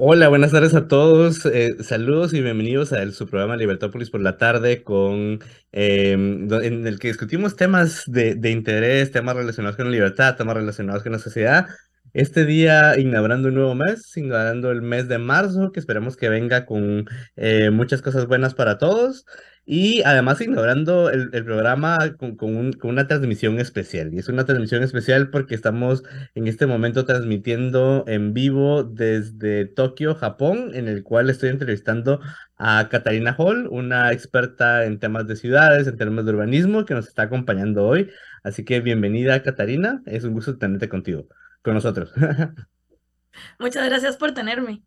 [0.00, 1.44] Hola, buenas tardes a todos.
[1.46, 5.40] Eh, saludos y bienvenidos a su programa Libertópolis por la tarde, con
[5.72, 10.54] em, en el que discutimos temas de, de, interés, temas relacionados con la libertad, temas
[10.54, 11.66] relacionados con la sociedad.
[12.12, 16.64] Este día inaugurando un nuevo mes, inaugurando el mes de marzo, que esperamos que venga
[16.64, 19.26] con eh, muchas cosas buenas para todos.
[19.70, 24.14] Y además inaugurando el, programa con, con, un, con, una transmisión especial.
[24.14, 26.04] Y es una transmisión especial porque estamos
[26.34, 32.22] en este momento transmitiendo en vivo desde Tokio, Japón, en el cual estoy entrevistando
[32.56, 37.06] a Katarina Hall, una experta en temas de ciudades, en temas de urbanismo, que nos
[37.06, 38.08] está acompañando hoy.
[38.42, 40.00] Así que bienvenida, Katarina.
[40.06, 41.28] Es un gusto tenerte contigo,
[41.60, 42.10] con nosotros.
[43.58, 44.82] Muchas gracias por tenerme.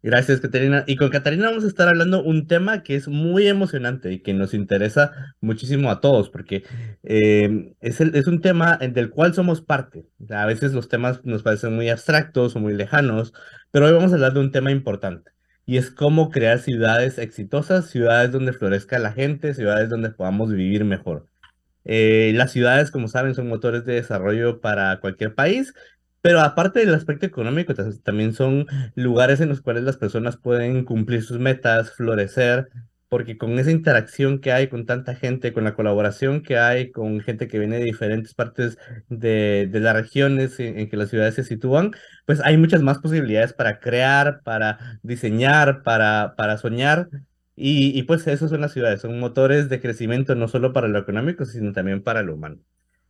[0.00, 0.84] Gracias, Catarina.
[0.86, 4.32] Y con Catarina vamos a estar hablando un tema que es muy emocionante y que
[4.32, 6.62] nos interesa muchísimo a todos, porque
[7.02, 10.06] eh, es, el, es un tema del cual somos parte.
[10.30, 13.32] A veces los temas nos parecen muy abstractos o muy lejanos,
[13.72, 15.32] pero hoy vamos a hablar de un tema importante.
[15.66, 20.84] Y es cómo crear ciudades exitosas, ciudades donde florezca la gente, ciudades donde podamos vivir
[20.84, 21.26] mejor.
[21.84, 25.74] Eh, las ciudades, como saben, son motores de desarrollo para cualquier país
[26.20, 31.22] pero aparte del aspecto económico, también son lugares en los cuales las personas pueden cumplir
[31.22, 32.68] sus metas, florecer,
[33.08, 37.20] porque con esa interacción que hay con tanta gente, con la colaboración que hay con
[37.20, 41.44] gente que viene de diferentes partes de, de las regiones en, que las ciudades se
[41.44, 41.92] sitúan,
[42.26, 47.08] pues hay muchas más posibilidades para crear, para diseñar, para, para soñar.
[47.56, 50.98] Y, y pues eso son las ciudades, son motores de crecimiento no solo para lo
[50.98, 52.60] económico, sino también para lo humano.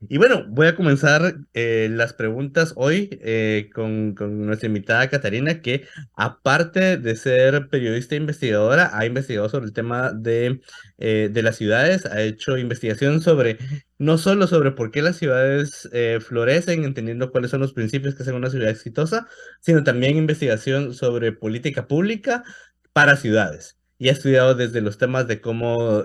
[0.00, 5.60] Y bueno, voy a comenzar eh, las preguntas hoy eh, con, con, nuestra invitada Catarina,
[5.60, 10.60] que aparte de ser periodista e investigadora, ha investigado sobre el tema de,
[10.98, 13.58] eh, de las ciudades, ha hecho investigación sobre,
[13.98, 15.88] no solo sobre por qué las ciudades
[16.20, 19.26] florecen, entendiendo cuáles son los principios que hacen una ciudad exitosa,
[19.60, 22.44] sino también investigación sobre política pública
[22.92, 23.76] para ciudades.
[23.98, 26.04] Y ha estudiado desde los temas de cómo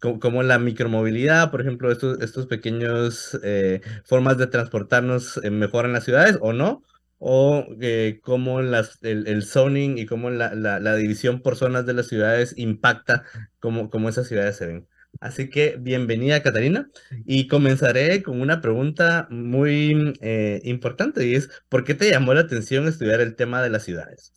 [0.00, 6.04] como, la micromovilidad, por ejemplo, estos, estos pequeños eh, formas de transportarnos eh, mejoran las
[6.04, 6.82] ciudades o no,
[7.18, 11.86] o eh, cómo las, el, el, zoning y cómo la, la, la, división por zonas
[11.86, 13.24] de las ciudades impacta
[13.60, 14.88] cómo, cómo esas ciudades se ven.
[15.20, 16.90] Así que bienvenida, Catarina.
[17.24, 22.40] Y comenzaré con una pregunta muy eh, importante y es, ¿por qué te llamó la
[22.40, 24.32] atención estudiar el tema de las ciudades?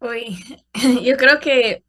[0.00, 0.38] Uy,
[1.02, 1.82] yo creo que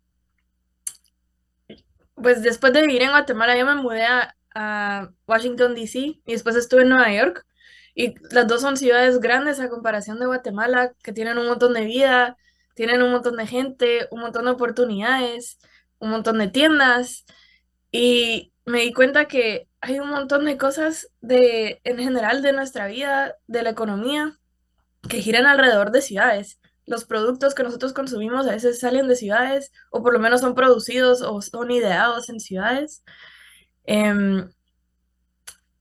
[2.16, 6.00] pues después de vivir en Guatemala, yo me mudé a, a Washington, D.C.
[6.00, 7.46] y después estuve en Nueva York.
[7.94, 11.86] Y las dos son ciudades grandes a comparación de Guatemala, que tienen un montón de
[11.86, 12.38] vida,
[12.74, 15.60] tienen un montón de gente, un montón de oportunidades,
[16.00, 17.26] un montón de tiendas.
[17.92, 22.88] Y me di cuenta que hay un montón de cosas de, en general de nuestra
[22.88, 24.38] vida, de la economía,
[25.10, 29.72] que giran alrededor de ciudades los productos que nosotros consumimos a veces salen de ciudades
[29.92, 33.04] o por lo menos son producidos o son ideados en ciudades.
[33.86, 34.46] Eh,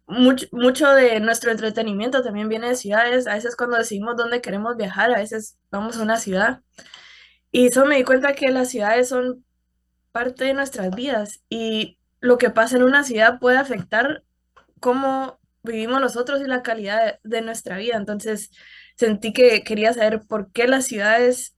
[0.06, 3.26] mucho, mucho, de nuestro entretenimiento también viene de ciudades.
[3.26, 6.62] A veces cuando decidimos dónde queremos viajar, a veces vamos a una ciudad.
[7.50, 9.44] Y eso me di cuenta que las ciudades son
[10.12, 14.22] parte de nuestras vidas y lo que pasa en una ciudad puede afectar
[14.80, 17.96] cómo vivimos nosotros y la calidad de, de nuestra vida.
[17.96, 18.50] Entonces,
[18.96, 21.54] sentí que quería saber por qué las ciudades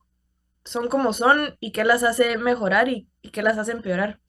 [0.64, 4.20] son como son y qué las hace mejorar y, y qué las hace empeorar.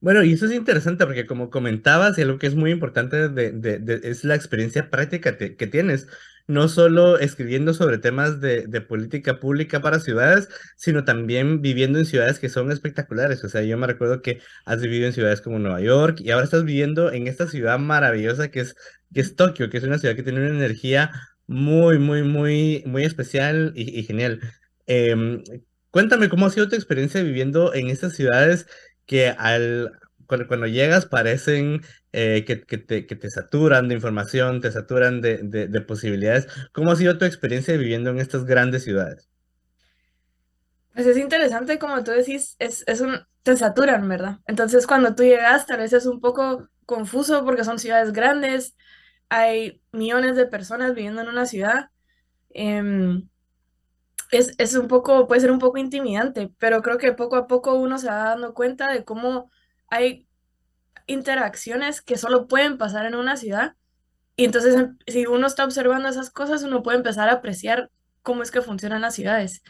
[0.00, 3.52] Bueno, y eso es interesante porque como comentabas, y algo que es muy importante de,
[3.52, 6.08] de, de, es la experiencia práctica que, que tienes,
[6.46, 12.38] no solo escribiendo sobre temas de, política pública para ciudades, sino también viviendo en ciudades
[12.38, 13.42] que son espectaculares.
[13.44, 16.44] O sea, yo me recuerdo que has vivido en ciudades como Nueva York y ahora
[16.44, 18.76] estás viviendo en esta ciudad maravillosa que es,
[19.12, 21.12] que es Tokio, que es una ciudad que tiene una energía
[21.46, 24.40] muy, muy, muy, muy especial y, genial.
[24.86, 25.42] Eh,
[25.90, 28.66] cuéntame cómo ha sido tu experiencia viviendo en estas ciudades
[29.06, 29.92] que al,
[30.26, 31.82] cuando, llegas parecen
[32.12, 36.48] eh, que, te, que, te, saturan de información, te saturan de, de, de, posibilidades.
[36.72, 39.28] ¿Cómo ha sido tu experiencia viviendo en estas grandes ciudades?
[40.94, 43.02] Pues es interesante, como tú decís, es, es
[43.42, 44.38] te saturan, ¿verdad?
[44.46, 48.76] Entonces cuando tú llegas tal vez es un poco confuso porque son ciudades grandes,
[49.34, 51.90] hay millones de personas viviendo en una ciudad.
[52.50, 53.20] Eh,
[54.30, 57.74] es, es un poco, puede ser un poco intimidante, pero creo que poco a poco
[57.74, 59.50] uno se va dando cuenta de cómo
[59.88, 60.28] hay
[61.06, 63.76] interacciones que solo pueden pasar en una ciudad.
[64.36, 67.90] Y entonces, em, si uno está observando esas cosas, uno puede empezar a apreciar
[68.22, 69.62] cómo es que funcionan las ciudades.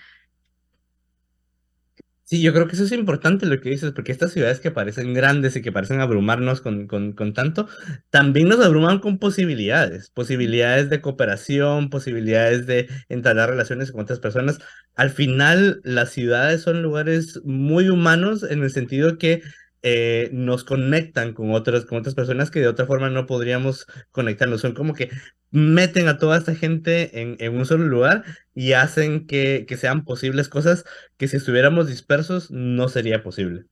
[2.26, 5.12] Sí, yo creo que eso es importante lo que dices, porque estas ciudades que parecen
[5.12, 7.68] grandes y que parecen abrumarnos con, con, con tanto,
[8.08, 14.58] también nos abruman con posibilidades, posibilidades de cooperación, posibilidades de entablar relaciones con otras personas.
[14.94, 19.42] Al final, las ciudades son lugares muy humanos en el sentido que
[19.86, 24.62] eh, nos conectan con otras, con otras personas que de otra forma no podríamos conectarnos.
[24.62, 25.10] Son como que
[25.50, 30.48] meten a toda esta gente en, un solo lugar y hacen que, que sean posibles
[30.48, 30.84] cosas
[31.18, 33.66] que si estuviéramos dispersos no sería posible.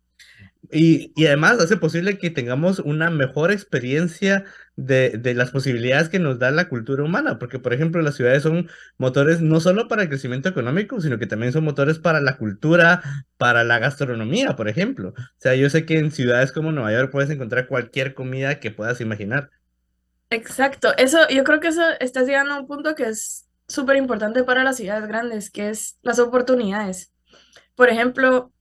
[0.74, 6.18] Y, y, además hace posible que tengamos una mejor experiencia de, de, las posibilidades que
[6.18, 10.02] nos da la cultura humana, porque por ejemplo las ciudades son motores no solo para
[10.02, 13.02] el crecimiento económico, sino que también son motores para la cultura,
[13.36, 15.10] para la gastronomía, por ejemplo.
[15.10, 18.70] O sea, yo sé que en ciudades como Nueva York puedes encontrar cualquier comida que
[18.70, 19.50] puedas imaginar.
[20.30, 24.44] Exacto, eso, yo creo que eso estás llegando a un punto que es súper importante
[24.44, 27.12] para las ciudades grandes, que es las oportunidades.
[27.74, 28.51] Por ejemplo,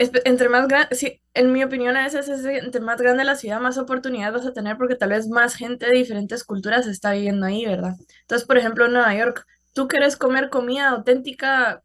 [0.00, 3.60] entre más grande, sí, en mi opinión a veces es entre más grande la ciudad,
[3.60, 7.44] más oportunidades vas a tener porque tal vez más gente de diferentes culturas está viviendo
[7.44, 7.96] ahí, ¿verdad?
[8.22, 11.82] Entonces, por ejemplo, en Nueva York, tú quieres comer comida auténtica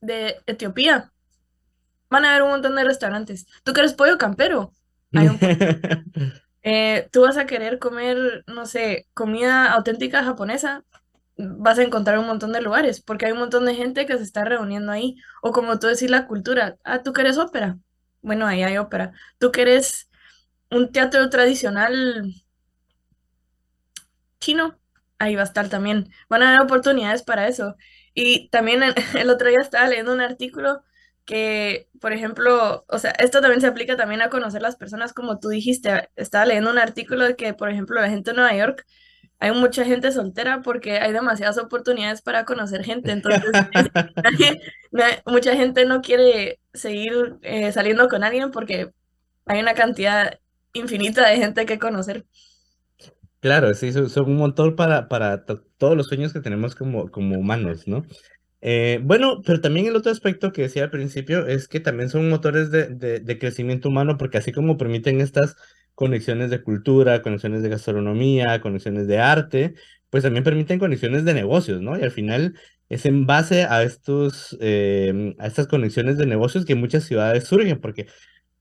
[0.00, 1.12] de Etiopía,
[2.10, 3.46] van a haber un montón de restaurantes.
[3.64, 4.72] Tú quieres pollo campero,
[5.12, 5.38] hay un...
[6.62, 10.84] eh, tú vas a querer comer, no sé, comida auténtica japonesa,
[11.36, 14.22] vas a encontrar un montón de lugares, porque hay un montón de gente que se
[14.22, 15.16] está reuniendo ahí.
[15.42, 16.76] O como tú decís, la cultura.
[16.84, 17.78] Ah, ¿tú quieres ópera?
[18.22, 19.12] Bueno, ahí hay ópera.
[19.38, 20.10] ¿Tú quieres
[20.70, 22.24] un teatro tradicional
[24.40, 24.78] chino?
[25.18, 26.10] Ahí va a estar también.
[26.28, 27.76] Van a haber oportunidades para eso.
[28.14, 28.82] Y también
[29.18, 30.82] el otro día estaba leyendo un artículo
[31.24, 35.38] que, por ejemplo, o sea, esto también se aplica también a conocer las personas como
[35.40, 36.10] tú dijiste.
[36.16, 38.86] Estaba leyendo un artículo de que, por ejemplo, la gente de Nueva York
[39.38, 43.12] hay mucha gente soltera porque hay demasiadas oportunidades para conocer gente.
[43.12, 43.50] Entonces,
[45.26, 48.90] mucha gente no quiere seguir eh, saliendo con alguien porque
[49.46, 50.38] hay una cantidad
[50.72, 52.24] infinita de gente que conocer.
[53.40, 57.86] Claro, sí, son, un montón para, para todos los sueños que tenemos como, como humanos,
[57.86, 58.06] ¿no?
[58.62, 62.30] Eh, bueno, pero también el otro aspecto que decía al principio es que también son
[62.30, 65.56] motores de, de, de crecimiento humano porque así como permiten estas
[65.94, 69.74] conexiones de cultura, conexiones de gastronomía, conexiones de arte,
[70.10, 71.98] pues también permiten conexiones de negocios, ¿no?
[71.98, 72.54] Y al final
[72.88, 77.80] es en base a, estos, em, a estas conexiones de negocios que muchas ciudades surgen,
[77.80, 78.06] porque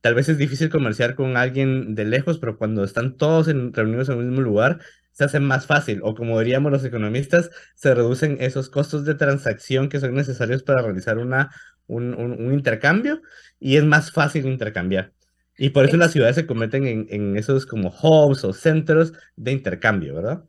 [0.01, 4.09] tal vez es difícil comerciar con alguien de lejos, pero cuando están todos en, reunidos
[4.09, 4.79] en el mismo lugar,
[5.12, 9.89] se hace más fácil, o como diríamos los economistas, se reducen esos costos de transacción
[9.89, 11.51] que son necesarios para realizar una,
[11.88, 13.21] un, un intercambio,
[13.59, 15.13] y es más fácil intercambiar.
[15.57, 19.51] Y por eso las ciudades se convierten en, en esos como hubs o centros de
[19.51, 20.44] intercambio, ¿verdad?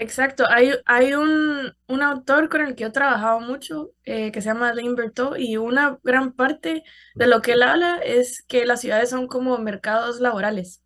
[0.00, 4.40] Exacto, hay, hay un, un autor con el que yo he trabajado mucho eh, que
[4.40, 4.96] se llama Alain
[5.36, 6.84] y una gran parte
[7.14, 10.82] de lo que él habla es que las ciudades son como mercados laborales.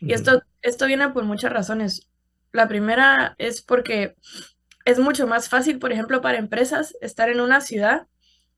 [0.00, 2.10] Y esto, esto viene por muchas razones.
[2.52, 4.14] La primera es porque
[4.84, 8.08] es mucho más fácil, por ejemplo, para empresas estar en una ciudad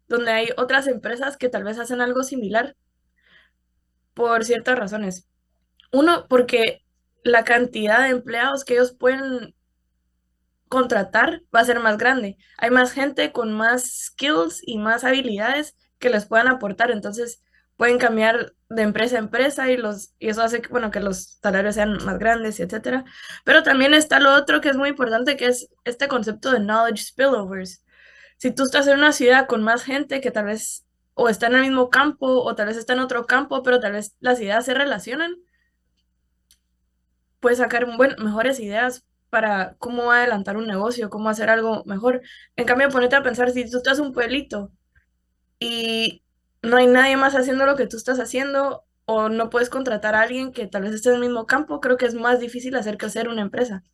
[0.09, 2.77] donde hay otras empresas que tal vez hacen algo similar
[4.15, 5.29] por ciertas razones.
[5.93, 6.85] Uno, porque
[7.25, 9.55] la cantidad de empleados que ellos pueden
[10.69, 12.39] contratar va a ser más grande.
[12.59, 16.91] Hay más gente con más skills y más habilidades que les puedan aportar.
[16.91, 17.43] Entonces,
[17.77, 21.39] pueden cambiar de empresa a empresa y, los, y eso hace que, bueno, que los
[21.43, 23.05] salarios sean más grandes, etcétera.
[23.45, 27.05] Pero también está lo otro que es muy importante, que es este concepto de knowledge
[27.05, 27.85] spillovers.
[28.39, 31.55] Si tú estás en una ciudad con más gente que tal vez o está en
[31.55, 34.65] el mismo campo o tal vez está en otro campo, pero tal vez las ideas
[34.65, 35.37] se relacionan,
[37.41, 37.87] puedes sacar
[38.19, 42.23] mejores ideas para cómo adelantar un negocio, cómo hacer algo mejor.
[42.57, 44.73] En cambio, ponete a pensar, si tú estás un pueblito
[45.59, 46.23] y
[46.63, 50.23] no hay nadie más haciendo lo que tú estás haciendo o no puedes contratar a
[50.23, 52.99] alguien que tal vez esté en el mismo campo, creo que es más difícil hacer
[52.99, 53.85] crecer una empresa.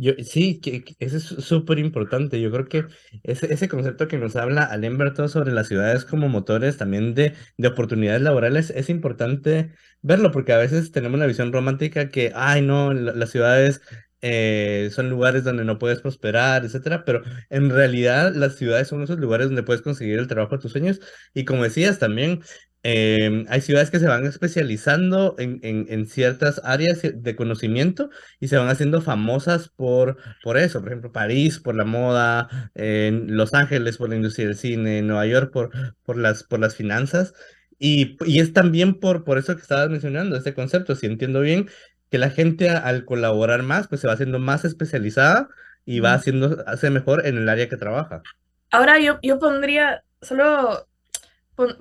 [0.00, 2.40] Yo, sí, que, eso es súper importante.
[2.40, 2.86] Yo creo que
[3.24, 7.68] ese, ese concepto que nos habla Alemberto sobre las ciudades como motores también de, de
[7.68, 12.94] oportunidades laborales es importante verlo porque a veces tenemos la visión romántica que, ay, no,
[12.94, 13.80] las ciudades
[14.20, 19.18] eh, son lugares donde no puedes prosperar, etcétera, pero en realidad las ciudades son esos
[19.18, 21.00] lugares donde puedes conseguir el trabajo de tus sueños
[21.34, 22.40] y como decías también,
[22.84, 28.08] Em, hay ciudades que se van especializando en, en, en, ciertas áreas de conocimiento
[28.38, 30.78] y se van haciendo famosas por, por eso.
[30.80, 35.26] Por ejemplo, París por la moda, en Los Ángeles por la industria del cine, Nueva
[35.26, 35.70] York por,
[36.04, 37.34] por, las, por las finanzas.
[37.80, 41.68] Y, y es también por, por eso que estabas mencionando, este concepto, si entiendo bien,
[42.10, 45.48] que la gente al colaborar más, pues se va haciendo más especializada
[45.84, 48.22] y va haciendo, hace mejor en el área que trabaja.
[48.70, 50.86] Ahora yo, yo pondría, solo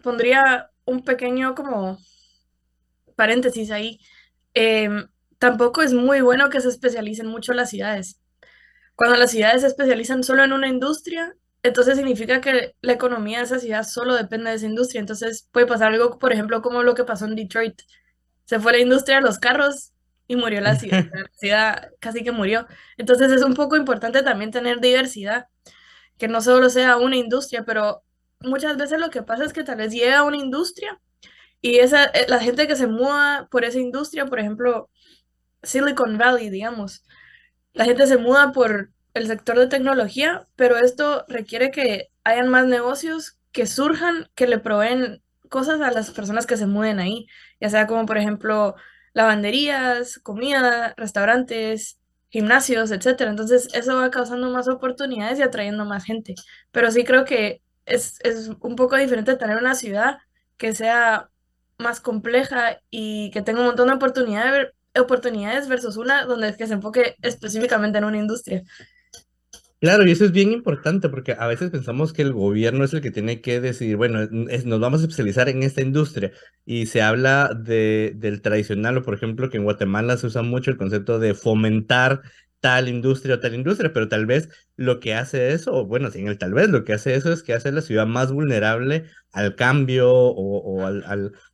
[0.02, 2.00] pondría un pequeño como
[3.16, 4.00] paréntesis ahí.
[4.56, 8.20] Em, tampoco es muy bueno que se especialicen mucho las ciudades.
[8.96, 13.44] Cuando las ciudades se especializan solo en una industria, entonces significa que la economía de
[13.44, 15.02] esa ciudad solo depende de esa industria.
[15.02, 17.82] Entonces puede pasar algo, por ejemplo, como lo que pasó en Detroit.
[18.46, 19.94] Se fue la industria de los carros
[20.28, 21.06] y murió la ciudad.
[21.14, 22.66] La ciudad casi que murió.
[22.98, 25.48] Entonces es un poco importante también tener diversidad,
[26.18, 28.04] que no solo sea una industria, pero
[28.42, 31.00] muchas veces lo que pasa es que tal vez llega a una industria
[31.62, 34.90] y esa, eh, la gente que se muda por esa industria, por ejemplo,
[35.64, 37.04] Silicon Valley, digamos,
[37.74, 42.66] la gente se muda por el sector de tecnología, pero esto requiere que hayan más
[42.68, 47.28] negocios que surjan, que le proveen cosas a las personas que se muden ahí,
[47.60, 48.76] ya sea como por ejemplo
[49.14, 53.32] lavanderías, comida, restaurantes, gimnasios, etcétera.
[53.32, 56.36] Entonces, eso va causando más oportunidades y atrayendo más gente.
[56.72, 60.18] Pero sí creo que es, es un poco diferente tener una ciudad
[60.58, 61.30] que sea
[61.78, 66.68] más compleja y que tenga un montón de oportunidades, oportunidades versus una donde es que
[66.68, 68.64] se enfoque específicamente en una industria.
[69.80, 73.02] Claro, y eso es bien importante porque a veces pensamos que el gobierno es el
[73.02, 76.32] que tiene que decidir, bueno, nos vamos a especializar en esta industria
[76.66, 80.72] y se habla de, del tradicional, o por ejemplo que en Guatemala se usa mucho
[80.72, 82.24] el concepto de fomentar
[82.60, 86.38] tal industria o tal industria, pero tal vez lo que hace eso, bueno, sin el
[86.38, 90.12] tal vez, lo que hace eso es que hace la ciudad más vulnerable al cambio
[90.12, 91.04] o, al,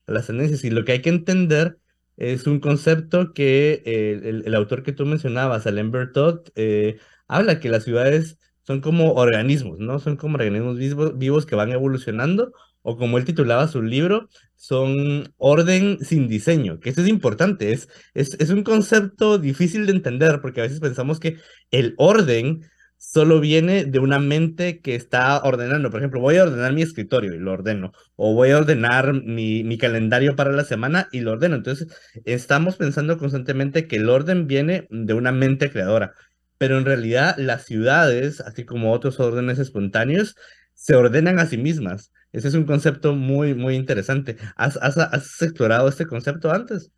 [0.07, 0.63] a las tendencias.
[0.63, 1.77] Y lo que hay que entender
[2.17, 7.69] es un concepto que el, el, autor que tú mencionabas, Alain Bertot, eh, habla que
[7.69, 9.99] las ciudades son como organismos, ¿no?
[9.99, 10.77] Son como organismos
[11.17, 12.53] vivos que van evolucionando,
[12.83, 17.89] o como él titulaba su libro, son orden sin diseño, que eso es importante, es,
[18.13, 21.37] es, es un concepto difícil de entender, porque a veces pensamos que
[21.71, 22.61] el orden
[23.03, 25.89] solo viene de una mente que está ordenando.
[25.89, 29.63] Por ejemplo, voy a ordenar mi escritorio y lo ordeno, o voy a ordenar mi,
[29.63, 31.55] mi, calendario para la semana y lo ordeno.
[31.55, 31.89] Entonces,
[32.23, 36.13] estamos pensando constantemente que el orden viene de una mente creadora,
[36.57, 40.37] pero en realidad las ciudades, así como otros órdenes espontáneos,
[40.73, 42.12] se ordenan a sí mismas.
[42.33, 44.37] Ese es un concepto muy, muy interesante.
[44.55, 46.91] ¿Has, has, has explorado este concepto antes?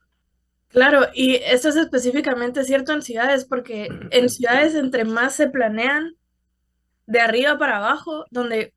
[0.69, 6.15] Claro, y esto es específicamente cierto en ciudades, porque en ciudades entre más se planean
[7.05, 8.73] de arriba para abajo, donde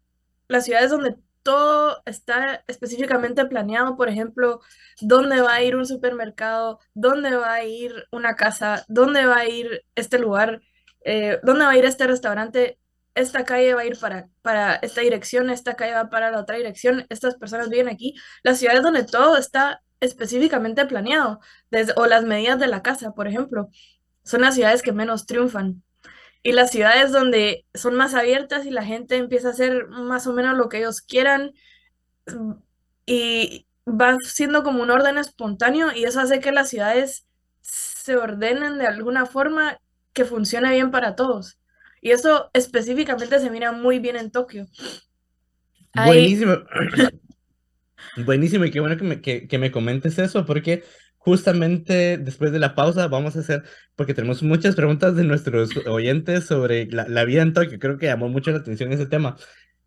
[0.49, 4.61] las ciudades donde todo está específicamente planeado, por ejemplo,
[5.01, 9.49] dónde va a ir un supermercado, dónde va a ir una casa, dónde va a
[9.49, 10.61] ir este lugar,
[11.05, 12.79] eh, dónde va a ir este restaurante,
[13.19, 16.57] esta calle va a ir para, para esta dirección, esta calle va para la otra
[16.57, 18.15] dirección, estas personas viven aquí.
[18.43, 21.41] Las ciudades donde todo está específicamente planeado,
[21.97, 23.69] o las medidas de la casa, por ejemplo,
[24.25, 25.83] son las ciudades que menos triunfan.
[26.43, 30.33] Y las ciudades donde son más abiertas y la gente empieza a hacer más o
[30.33, 31.53] menos lo que ellos quieran
[33.07, 37.27] y va siendo como un orden espontáneo y eso hace que las ciudades
[37.63, 39.79] se ordenen de alguna forma
[40.13, 41.58] que funcione bien para todos.
[42.01, 44.67] Y eso específicamente se mira muy bien en Tokio.
[45.95, 46.57] Buenísimo.
[48.25, 50.83] Buenísimo y qué bueno que me, que, que me comentes eso porque
[51.19, 53.63] justamente después de la pausa vamos a hacer,
[53.97, 58.07] porque tenemos muchas preguntas de nuestros oyentes sobre la, la vida en Tokio, creo que
[58.07, 59.37] llamó mucho la atención ese tema.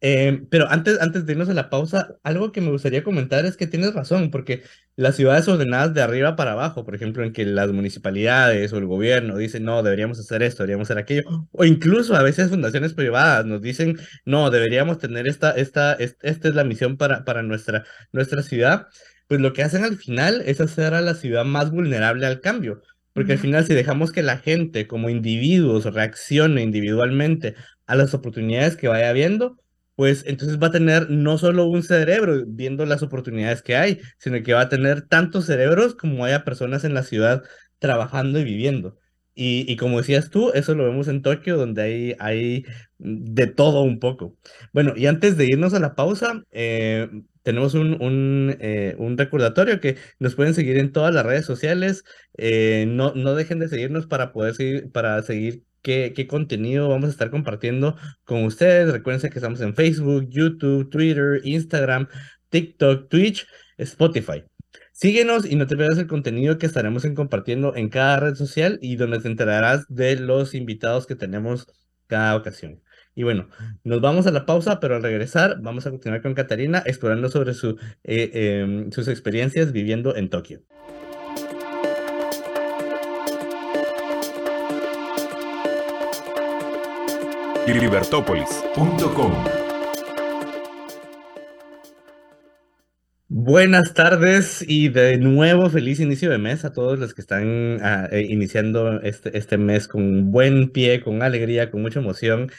[0.03, 3.55] Eh, pero antes, antes de irnos a la pausa, algo que me gustaría comentar es
[3.55, 4.63] que tienes razón, porque
[4.95, 8.87] las ciudades ordenadas de arriba para abajo, por ejemplo, en que las municipalidades o el
[8.87, 13.45] gobierno dicen, no, deberíamos hacer esto, deberíamos hacer aquello, o incluso a veces fundaciones privadas
[13.45, 18.41] nos dicen, no, deberíamos tener esta, esta, esta es la misión para, para nuestra, nuestra
[18.41, 18.87] ciudad,
[19.27, 22.81] pues lo que hacen al final es hacer a la ciudad más vulnerable al cambio.
[23.13, 27.55] Porque al final, si dejamos que la gente como individuos reaccione individualmente
[27.85, 29.60] a las oportunidades que vaya viendo,
[29.95, 34.41] pues entonces va a tener no solo un cerebro viendo las oportunidades que hay, sino
[34.43, 37.43] que va a tener tantos cerebros como haya personas en la ciudad
[37.79, 38.97] trabajando y viviendo.
[39.33, 42.65] Y, y, como decías tú, eso lo vemos en Tokio, donde hay, hay
[42.97, 44.37] de todo un poco.
[44.73, 47.09] Bueno, y antes de irnos a la pausa, eh,
[47.43, 52.03] tenemos un, un, eh, un, recordatorio que nos pueden seguir en todas las redes sociales.
[52.37, 57.11] Eh, no, no dejen de seguirnos para poder seguir, para seguir qué, contenido vamos a
[57.11, 58.91] estar compartiendo con ustedes.
[58.91, 62.07] Recuerden que estamos en Facebook, YouTube, Twitter, Instagram,
[62.49, 63.47] TikTok, Twitch.
[63.81, 64.43] Spotify.
[64.91, 68.95] Síguenos y no te pierdas el contenido que estaremos compartiendo en cada red social y
[68.95, 71.67] donde te enterarás de los invitados que tenemos
[72.07, 72.81] cada ocasión.
[73.15, 73.49] Y bueno,
[73.83, 77.53] nos vamos a la pausa, pero al regresar vamos a continuar con Catarina explorando sobre
[77.53, 80.61] su, eh, em, sus experiencias viviendo en Tokio.
[87.67, 89.31] libertópolis.com
[93.29, 98.07] Buenas tardes y de nuevo feliz inicio de mes a todos los que están ah,
[98.11, 102.51] eh, iniciando este, este mes con buen pie, con alegría, con mucha emoción.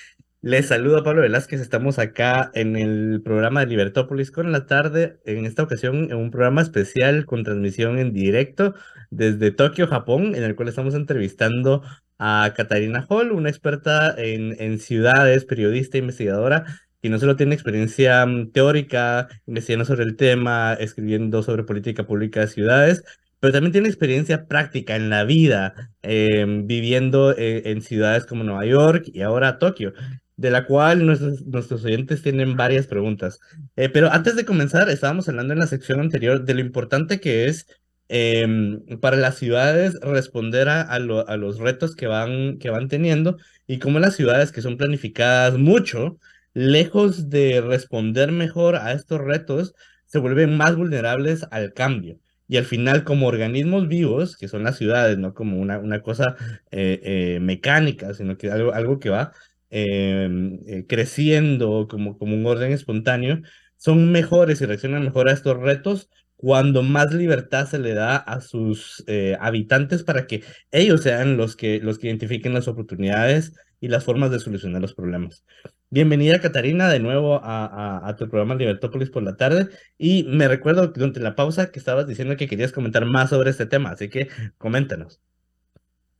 [0.45, 5.47] Les saludo Pablo Velázquez, estamos acá en el programa de Libertópolis con la tarde, en
[5.47, 8.75] esta ocasión en un programa especial con transmisión en directo
[9.11, 11.83] desde Tokio, Japón, en el cual estamos entrevistando
[12.19, 16.65] a Katarina Hall, una experta en, en ciudades, periodista, investigadora,
[17.01, 22.41] que no solo tiene experiencia mm, teórica, investigando sobre el tema, escribiendo sobre política pública
[22.41, 23.05] de ciudades,
[23.39, 28.65] pero también tiene experiencia práctica en la vida, em, viviendo eh, en ciudades como Nueva
[28.67, 29.93] York y ahora Tokio,
[30.37, 33.39] de la cual nuestros, nuestros oyentes tienen varias preguntas.
[33.77, 37.47] Eh, pero antes de comenzar, estábamos hablando en la sección anterior de lo importante que
[37.47, 37.67] es
[38.15, 43.79] Em, para las ciudades responder a, a, los retos que van, que van teniendo y
[43.79, 46.19] cómo las ciudades que son planificadas mucho,
[46.53, 49.75] lejos de responder mejor a estos retos,
[50.05, 52.19] se vuelven más vulnerables al cambio.
[52.49, 56.37] Y al final, como organismos vivos, que son las ciudades, no como una, una cosa
[56.71, 59.33] eh, eh, mecánica, sino que algo, algo que va
[59.73, 63.43] em, eh, creciendo como, como un orden espontáneo,
[63.77, 68.41] son mejores y reaccionan mejor a estos retos cuando más libertad se le da a
[68.41, 73.89] sus eh, habitantes para que ellos sean los que, los que identifiquen las oportunidades y
[73.89, 75.45] las formas de solucionar los problemas.
[75.91, 79.69] Bienvenida, Catarina, de nuevo a, a, tu programa Libertópolis por la tarde.
[79.99, 83.67] Y me recuerdo durante la pausa que estabas diciendo que querías comentar más sobre este
[83.67, 85.21] tema, así que coméntanos.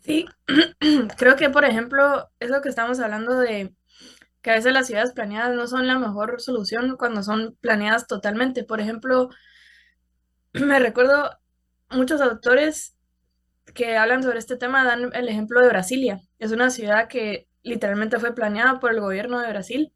[0.03, 0.27] Sí,
[1.17, 3.75] creo que, por ejemplo, es lo que estamos hablando de
[4.43, 8.65] que a veces las ciudades planeadas no son la mejor solución cuando son planeadas totalmente.
[8.65, 9.31] Por ejemplo,
[10.53, 11.39] me recuerdo
[11.91, 12.97] muchos autores
[13.75, 16.21] que hablan sobre este tema, dan el ejemplo de Brasilia.
[16.39, 19.93] Es una ciudad que literalmente fue planeada por el gobierno de Brasil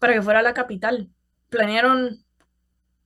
[0.00, 1.10] para que fuera la capital.
[1.50, 2.24] Planearon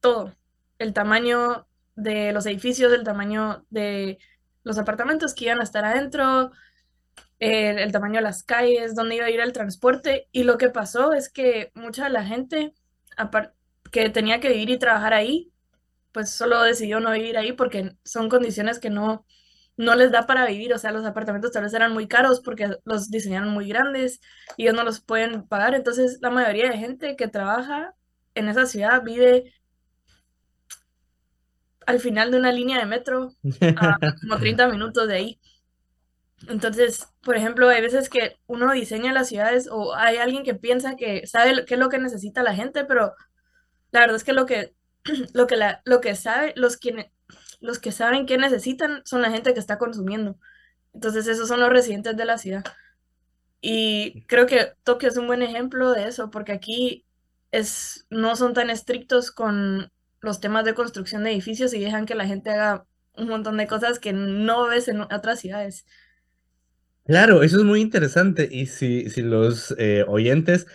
[0.00, 0.34] todo,
[0.78, 4.18] el tamaño de los edificios, el tamaño de
[4.66, 6.50] los apartamentos que iban a estar adentro,
[7.38, 10.26] el, tamaño de las calles, dónde iba a ir el transporte.
[10.32, 12.74] Y lo que pasó es que mucha de la gente
[13.92, 15.52] que tenía que vivir y trabajar ahí
[16.10, 19.24] pues solo decidió no vivir ahí porque son condiciones que no,
[19.76, 22.76] no les da para vivir, o sea, los apartamentos tal vez eran muy caros porque
[22.84, 24.20] los diseñaron muy grandes
[24.56, 27.94] y ellos no los pueden pagar, entonces la mayoría de gente que trabaja
[28.34, 29.52] en esa ciudad vive
[31.86, 33.32] al final de una línea de metro
[33.76, 35.40] a como 30 minutos de ahí.
[36.48, 40.96] Entonces, por ejemplo, hay veces que uno diseña las ciudades o hay alguien que piensa
[40.96, 43.14] que sabe qué es lo que necesita la gente, pero
[43.90, 44.74] la verdad es que lo que
[45.34, 47.06] lo que, la, lo que sabe, los, quienes,
[47.60, 50.38] los que saben qué necesitan son la gente que está consumiendo.
[50.92, 52.64] Entonces esos son los residentes de la ciudad.
[53.60, 57.04] Y creo que Tokio es un buen ejemplo de eso, porque aquí
[57.50, 59.90] es, no son tan estrictos con
[60.26, 62.84] los temas de construcción de edificios y dejan que la gente haga
[63.16, 65.86] un montón de cosas que no ves en otras ciudades.
[67.06, 68.46] Claro, eso es muy interesante.
[68.50, 70.66] Y si, si los eh, oyentes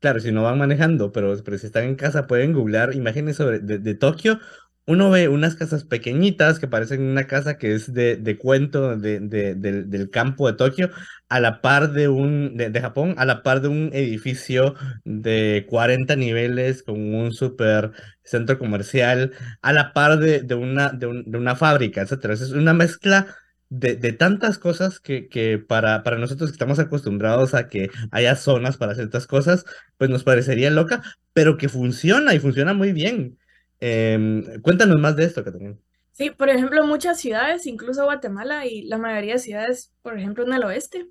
[0.00, 3.60] Claro, si no van manejando, pero, pero si están en casa pueden googlear imágenes sobre
[3.60, 4.38] de, Tokio.
[4.86, 9.18] Uno ve unas casas pequeñitas que parecen una casa que es de, de cuento de,
[9.20, 10.90] del, del campo de Tokio,
[11.28, 16.14] a la par de un, de, Japón, a la par de un edificio de 40
[16.16, 17.90] niveles con un super
[18.22, 22.24] centro comercial, a la par de, de una, de, de una fábrica, etc.
[22.32, 23.26] Es una mezcla
[23.68, 28.36] de, de, tantas cosas que, que para, para nosotros que estamos acostumbrados a que haya
[28.36, 29.64] zonas para ciertas cosas,
[29.98, 33.38] pues nos parecería loca, pero que funciona y funciona muy bien.
[33.80, 35.76] Em, cuéntanos más de esto, Catalina.
[36.12, 40.54] Sí, por ejemplo, muchas ciudades, incluso Guatemala y la mayoría de ciudades, por ejemplo, en
[40.54, 41.08] el oeste,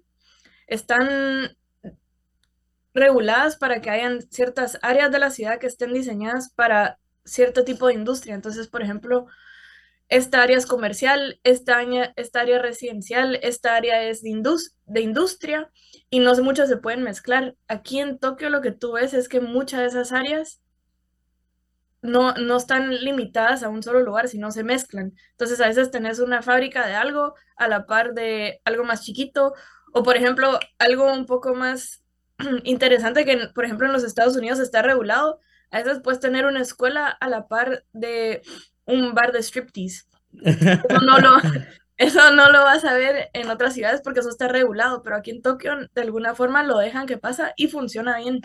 [0.68, 1.56] están
[2.94, 7.88] reguladas para que hayan ciertas áreas de la ciudad que estén diseñadas para cierto tipo
[7.88, 8.34] de industria.
[8.34, 9.28] Entonces, por ejemplo,
[10.08, 14.32] esta área es comercial, esta área, esta área residencial, esta área es de,
[14.86, 15.72] de industria
[16.10, 17.56] y no muchas se pueden mezclar.
[17.68, 20.62] Aquí en Tokio lo que tú ves es que muchas de esas áreas
[22.06, 25.14] no, no están limitadas a un solo lugar, sino se mezclan.
[25.32, 29.54] Entonces a veces tenés una fábrica de algo a la par de algo más chiquito
[29.94, 32.04] o por ejemplo algo un poco más
[32.64, 35.40] interesante que por ejemplo en los Estados Unidos está regulado.
[35.72, 38.42] A veces puedes tener una escuela a la par de
[38.86, 40.04] un bar de striptease.
[40.44, 41.32] Eso no lo,
[41.98, 45.32] eso no lo vas a ver en otras ciudades porque eso está regulado, pero aquí
[45.32, 48.42] en Tokio de alguna forma lo dejan que pasa y funciona bien.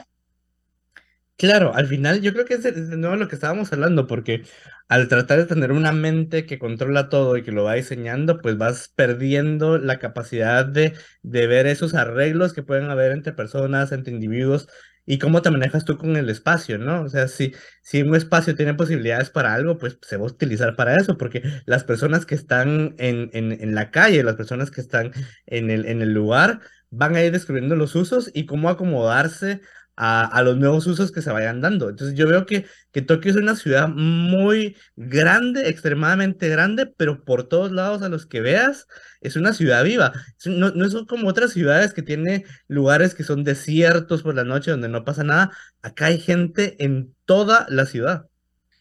[1.40, 4.42] Claro, al final yo creo que es de, nuevo lo que estábamos hablando, porque
[4.88, 8.58] al tratar de tener una mente que controla todo y que lo va diseñando, pues
[8.58, 14.12] vas perdiendo la capacidad de, de ver esos arreglos que pueden haber entre personas, entre
[14.12, 14.68] individuos,
[15.06, 17.04] y cómo te manejas tú con el espacio, ¿no?
[17.04, 20.76] O sea, si, si un espacio tiene posibilidades para algo, pues se va a utilizar
[20.76, 24.82] para eso, porque las personas que están en, en, en la calle, las personas que
[24.82, 25.12] están
[25.46, 29.60] en el, en el lugar, van a ir descubriendo los usos y cómo acomodarse
[30.02, 31.90] a, los nuevos usos que se vayan dando.
[31.90, 37.48] Entonces yo veo que, que Tokio es una ciudad muy grande, extremadamente grande, pero por
[37.48, 38.86] todos lados a los que veas
[39.20, 40.12] es una ciudad viva.
[40.46, 44.70] No, no es como otras ciudades que tiene lugares que son desiertos por la noche
[44.70, 45.50] donde no pasa nada.
[45.82, 48.24] Acá hay gente en toda la ciudad.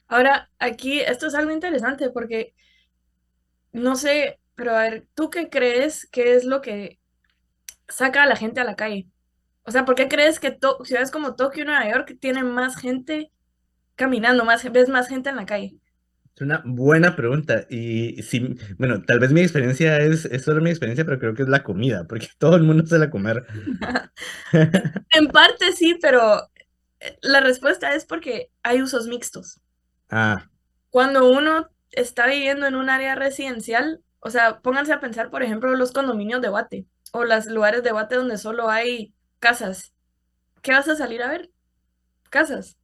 [0.08, 2.54] Ahora, aquí esto es algo interesante porque
[3.74, 6.98] no sé, pero a ver, ¿tú qué crees que es lo que
[7.90, 9.10] saca a la gente a la calle?
[9.70, 13.32] O sea, ¿por qué crees que ciudades como Tokio y Nueva York tienen más gente
[13.94, 15.76] caminando, más, ves más gente en la calle?
[16.36, 17.68] Es una buena pregunta.
[17.70, 21.44] Y sí, bueno, tal vez mi experiencia es, es solo mi experiencia, pero creo que
[21.44, 23.46] es la comida, porque todo el mundo se la comer.
[25.14, 26.50] en parte sí, pero
[27.00, 29.62] eh, la respuesta es porque hay usos mixtos.
[30.10, 30.50] Ah.
[30.90, 35.76] Cuando uno está viviendo en un área residencial, o sea, pónganse a pensar, por ejemplo,
[35.76, 39.94] los condominios de Guate o los lugares de Guate donde solo hay casas.
[40.62, 41.52] ¿Qué vas a salir a ver?
[42.30, 42.78] Casas.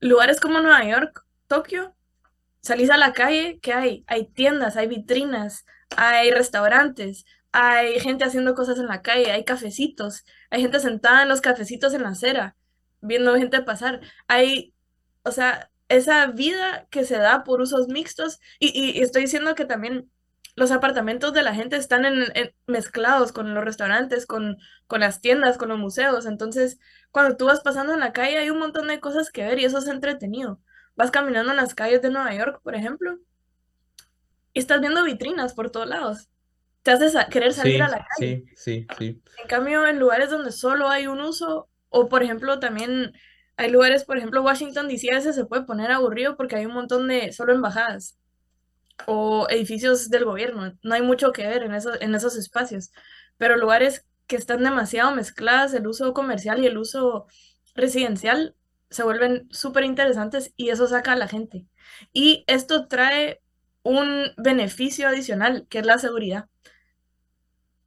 [0.00, 1.94] Lugares como Nueva York, Tokio,
[2.60, 4.04] salís a la calle, ¿qué hay?
[4.06, 5.64] Hay tiendas, hay vitrinas,
[5.96, 11.28] hay restaurantes, hay gente haciendo cosas en la calle, hay cafecitos, hay gente sentada en
[11.28, 12.56] los cafecitos en la acera,
[13.00, 14.00] viendo gente pasar.
[14.28, 14.74] Hay,
[15.22, 19.54] o sea, esa vida que se da por usos mixtos, y, y, y estoy diciendo
[19.54, 20.10] que también
[20.56, 25.20] los apartamentos de la gente están en, en, mezclados con los restaurantes, con, con las
[25.20, 26.26] tiendas, con los museos.
[26.26, 26.78] Entonces,
[27.10, 29.64] cuando tú vas pasando en la calle hay un montón de cosas que ver y
[29.64, 30.60] eso es entretenido.
[30.96, 33.18] Vas caminando en las calles de Nueva York, por ejemplo,
[34.52, 36.28] y estás viendo vitrinas por todos lados.
[36.82, 38.44] Te haces querer salir Sí, a la calle.
[38.46, 39.22] sí, sí, sí.
[39.36, 43.12] En cambio, en lugares donde solo hay un uso, o por ejemplo, también
[43.56, 46.74] hay lugares, por ejemplo, Washington DC a veces se puede poner aburrido porque hay un
[46.74, 48.18] montón de solo embajadas
[49.06, 50.76] o edificios del gobierno.
[50.82, 52.92] No hay mucho que ver en, eso, en esos espacios,
[53.36, 57.26] pero lugares que están demasiado mezcladas, el uso comercial y el uso
[57.74, 58.54] residencial
[58.90, 61.66] se vuelven súper interesantes y eso saca a la gente.
[62.12, 63.42] Y esto trae
[63.82, 66.46] un beneficio adicional, que es la seguridad.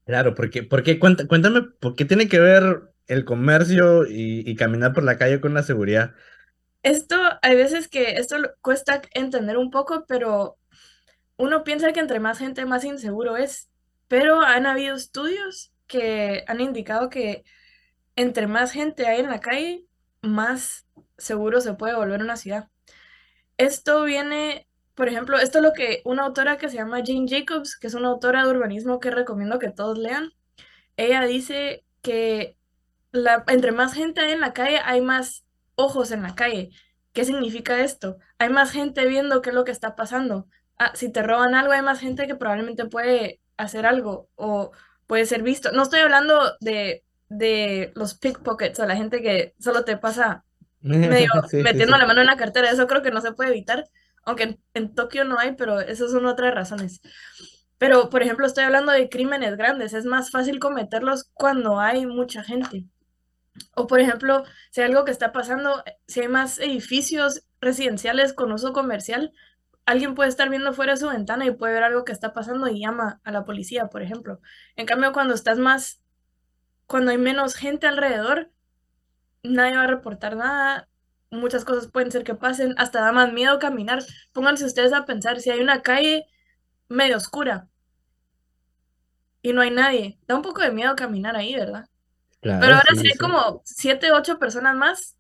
[0.05, 5.03] Claro, porque, porque cuéntame, ¿por qué tiene que ver el comercio y, y caminar por
[5.03, 6.13] la calle con la seguridad?
[6.83, 10.57] Esto, hay veces que esto cuesta entender un poco, pero
[11.37, 13.69] uno piensa que entre más gente, más inseguro es,
[14.07, 17.43] pero han habido estudios que han indicado que
[18.15, 19.85] entre más gente hay en la calle,
[20.21, 22.69] más seguro se puede volver una ciudad.
[23.57, 27.77] Esto viene, por ejemplo, esto es lo que una autora que se llama Jane Jacobs,
[27.77, 30.31] que es una autora de urbanismo que recomiendo que todos lean,
[30.97, 32.57] ella dice que
[33.47, 35.45] entre más gente hay en la calle, hay más
[35.75, 36.71] ojos en la calle.
[37.13, 38.17] ¿Qué significa esto?
[38.39, 40.47] Hay más gente viendo qué es lo que está pasando
[40.79, 44.71] ah, si te roban algo, hay más gente que probablemente puede hacer algo o
[45.07, 45.71] puede ser visto.
[45.71, 50.43] No estoy hablando de, de los pickpockets o la gente que solo te pasa
[50.81, 52.69] medio sí, metiendo sí, la mano en la cartera.
[52.71, 53.85] Eso creo que no se puede evitar,
[54.23, 57.01] aunque en, en Tokio no hay, pero esas son otras razones.
[57.77, 59.93] Pero, por ejemplo, estoy hablando de crímenes grandes.
[59.93, 62.85] Es más fácil cometerlos cuando hay mucha gente.
[63.75, 68.51] O, por ejemplo, si hay algo que está pasando, si hay más edificios residenciales con
[68.51, 69.31] uso comercial,
[69.87, 72.67] alguien puede estar viendo fuera de su ventana y puede ver algo que está pasando
[72.67, 74.41] y llama a la policía, por ejemplo.
[74.75, 76.01] En cambio, cuando estás más,
[76.85, 78.51] cuando hay menos gente alrededor,
[79.43, 80.89] nadie va a reportar nada,
[81.31, 84.03] muchas cosas pueden ser que pasen, hasta da más miedo caminar.
[84.33, 86.25] Pónganse ustedes a pensar, si hay una calle
[86.89, 87.69] medio oscura
[89.41, 91.85] y no hay nadie, da un poco de miedo caminar ahí, ¿verdad?
[92.41, 93.17] Claro, Pero ahora sí, si hay sí.
[93.17, 95.17] como siete, ocho personas más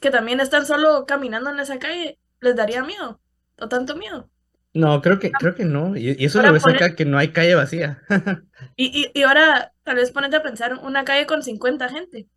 [0.00, 3.20] que también están solo caminando en esa calle, les daría miedo
[3.60, 4.30] o tanto miedo.
[4.72, 5.96] No, creo que, creo que no.
[5.96, 8.02] Y, y eso lo ves acá, que no hay calle vacía.
[8.76, 12.28] Y, y, y ahora tal vez ponete a pensar una calle con 50 gente.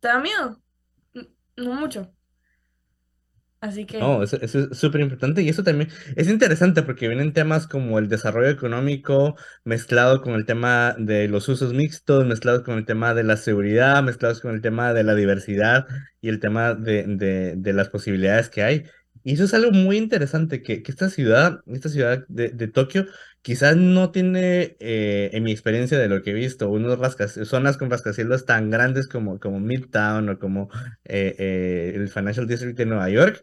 [0.00, 0.60] ¿Te da miedo?
[1.56, 2.12] No mucho.
[3.60, 7.32] Así que No, eso, eso es súper importante y eso también es interesante porque vienen
[7.32, 12.76] temas como el desarrollo económico mezclado con el tema de los usos mixtos, mezclados con
[12.76, 15.86] el tema de la seguridad, mezclados con el tema de la diversidad
[16.20, 18.84] y el tema de, de, de las posibilidades que hay.
[19.24, 23.06] Y eso es algo muy interesante, que, que esta ciudad, esta ciudad de, de Tokio,
[23.40, 26.98] quizás no tiene, eh, en mi experiencia de lo que he visto, unos
[27.48, 30.70] zonas con rascacielos tan grandes como, como Midtown o como
[31.04, 33.42] eh, eh, el Financial District de Nueva York,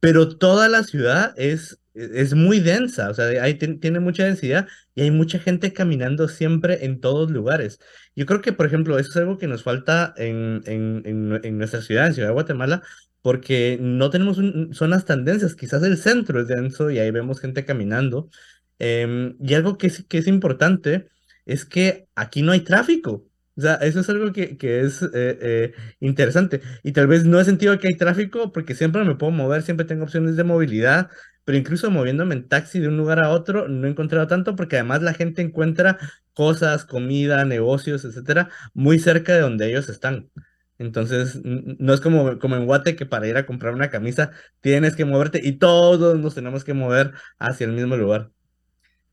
[0.00, 5.02] pero toda la ciudad es, es muy densa, o sea, hay, tiene mucha densidad y
[5.02, 7.80] hay mucha gente caminando siempre en todos lugares.
[8.14, 11.82] Yo creo que, por ejemplo, eso es algo que nos falta en, en, en, nuestra
[11.82, 12.82] ciudad, en Ciudad de Guatemala,
[13.22, 14.38] porque no tenemos
[14.72, 18.30] zonas tan densas, quizás el centro es denso y ahí vemos gente caminando.
[18.78, 21.08] Em, y algo que es, que es importante
[21.46, 23.26] es que aquí no hay tráfico.
[23.56, 26.60] O sea, eso es algo que, que es eh, eh, interesante.
[26.84, 29.84] Y tal vez no he sentido que hay tráfico porque siempre me puedo mover, siempre
[29.86, 31.10] tengo opciones de movilidad,
[31.44, 34.76] pero incluso moviéndome en taxi de un lugar a otro no he encontrado tanto porque
[34.76, 35.98] además la gente encuentra
[36.34, 40.30] cosas, comida, negocios, etcétera, muy cerca de donde ellos están.
[40.78, 44.94] Entonces, no es como, como en Guate que para ir a comprar una camisa tienes
[44.94, 48.30] que moverte y todos nos tenemos que mover hacia el mismo lugar.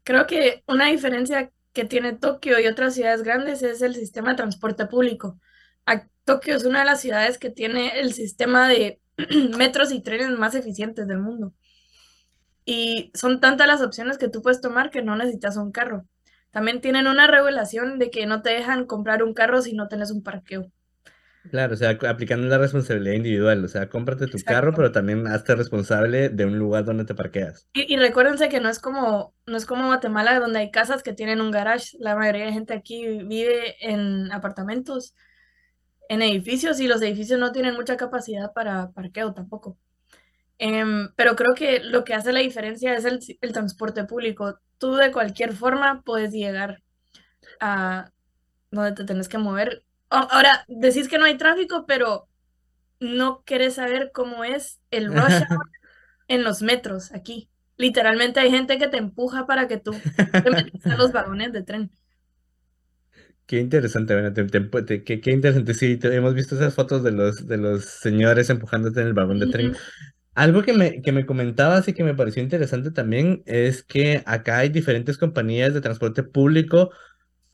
[0.04, 4.38] Creo que una diferencia que tiene Tokio y otras ciudades grandes es el sistema de
[4.38, 5.40] transporte público.
[6.26, 9.00] Tokio es una de las ciudades que tiene el sistema de
[9.58, 11.54] metros y trenes más eficientes del mundo.
[12.66, 16.06] Y son tantas las opciones que tú puedes tomar que no necesitas un carro.
[16.50, 20.10] También tienen una regulación de que no te dejan comprar un carro si no tienes
[20.10, 20.72] un parqueo.
[21.52, 25.56] Claro, o sea, aplicando la responsabilidad individual, o sea, cómprate tu carro, pero también hazte
[25.56, 27.68] responsable de un lugar donde te parqueas.
[27.74, 31.14] Y, y, recuérdense que no es como, no es como Guatemala, donde hay casas que
[31.14, 31.98] tienen un garage.
[32.00, 35.14] La mayoría de gente aquí vive en apartamentos,
[36.10, 39.78] en edificios, y los edificios no tienen mucha capacidad para parqueo tampoco.
[40.58, 44.60] Em, pero creo que lo que hace la diferencia es el, el transporte público.
[44.78, 46.82] Tú de cualquier forma puedes llegar
[47.60, 48.12] a
[48.72, 49.84] donde te tienes que mover
[50.16, 52.28] Ahora, decís que no hay tráfico, pero
[53.00, 55.70] no querés saber cómo es el rush hour
[56.28, 57.50] en los metros aquí.
[57.78, 61.64] Literalmente hay gente que te empuja para que tú te metas a los vagones de
[61.64, 61.92] tren.
[63.46, 65.76] Qué interesante, bueno, qué, qué, interesante.
[65.76, 69.48] Sí, hemos visto esas fotos de los, de los señores empujándote en el vagón de
[69.48, 69.76] tren.
[70.34, 74.60] Algo que me, que me comentabas y que me pareció interesante también es que acá
[74.60, 76.90] hay diferentes compañías de transporte público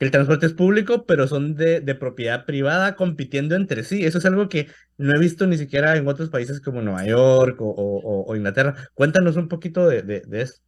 [0.02, 4.04] el transporte es público, pero son de, propiedad privada compitiendo entre sí.
[4.04, 4.66] Eso es algo que
[4.98, 8.74] no he visto ni siquiera en otros países como Nueva York o, Inglaterra.
[8.94, 10.60] Cuéntanos un poquito de, de, eso.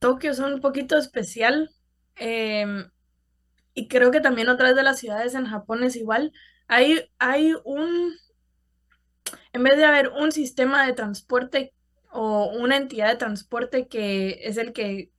[0.00, 1.70] Tokio es un poquito especial
[2.16, 2.90] em,
[3.74, 6.32] y creo que también otras de las ciudades en Japón es igual.
[6.66, 8.12] Hay, hay un,
[9.52, 11.74] en vez de haber un sistema de transporte
[12.10, 15.12] o una entidad de transporte que es el que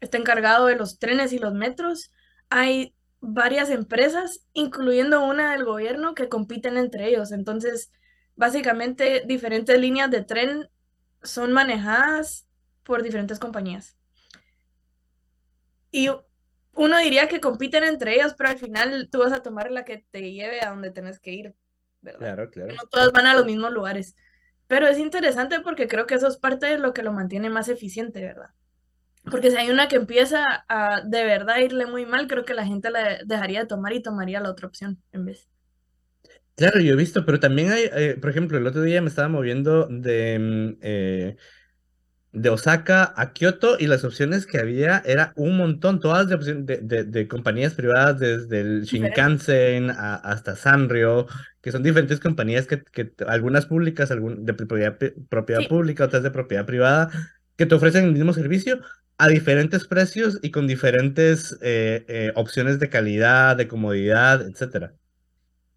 [0.00, 2.12] está encargado de los trenes y los metros,
[2.50, 7.32] hay varias empresas, incluyendo una del gobierno, que compiten entre ellos.
[7.32, 7.90] Entonces,
[8.36, 10.68] básicamente, diferentes líneas de tren
[11.22, 12.46] son manejadas
[12.84, 13.96] por diferentes compañías.
[15.90, 16.08] Y
[16.74, 20.06] uno diría que compiten entre ellos, pero al final tú vas a tomar la que
[20.10, 21.56] te lleve a donde tenés que ir,
[22.00, 22.20] ¿verdad?
[22.20, 22.74] Claro, claro.
[22.74, 24.14] No todas van a los mismos lugares.
[24.68, 27.68] Pero es interesante porque creo que eso es parte de lo que lo mantiene más
[27.68, 28.50] eficiente, ¿verdad?
[29.30, 32.66] Porque si hay una que empieza a de verdad irle muy mal, creo que la
[32.66, 35.48] gente la dejaría de tomar y tomaría la otra opción en vez.
[36.56, 39.28] Claro, yo he visto, pero también hay, eh, por ejemplo, el otro día me estaba
[39.28, 41.36] moviendo de, mm, eh,
[42.32, 46.36] de Osaka a Kioto y las opciones que había era un montón, todas de,
[46.82, 51.26] de, de, compañías privadas, desde el Shinkansen hasta Sanrio,
[51.62, 56.30] que son diferentes compañías que, que algunas públicas, algún, de propiedad, propiedad pública, otras de
[56.30, 57.10] propiedad privada,
[57.56, 58.80] que te ofrecen el mismo servicio,
[59.18, 64.94] a diferentes precios y con diferentes eh, eh, opciones de calidad, de comodidad, etcétera.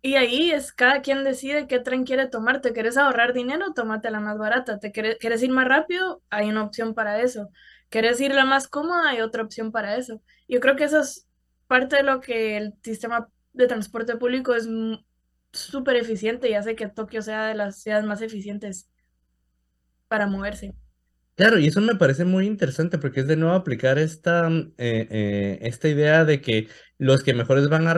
[0.03, 2.61] Y ahí es cada quien decide qué tren quiere tomar.
[2.61, 3.73] ¿Te quieres ahorrar dinero?
[3.73, 4.79] Tómate la más barata.
[4.79, 6.23] ¿Te quieres, ir más rápido?
[6.29, 7.49] Hay una opción para eso.
[7.89, 9.09] ¿Quieres ir la más cómoda?
[9.09, 10.21] Hay otra opción para eso.
[10.47, 11.27] Yo creo que eso es
[11.67, 14.67] parte de lo que el sistema de transporte público es
[15.51, 18.89] súper eficiente y hace que Tokio sea de las ciudades más eficientes
[20.07, 20.73] para moverse.
[21.37, 25.07] Claro, y eso me parece muy interesante porque es de nuevo aplicar esta, mm, eh,
[25.09, 26.67] eh, esta idea de que
[26.97, 27.95] los que, mejores van a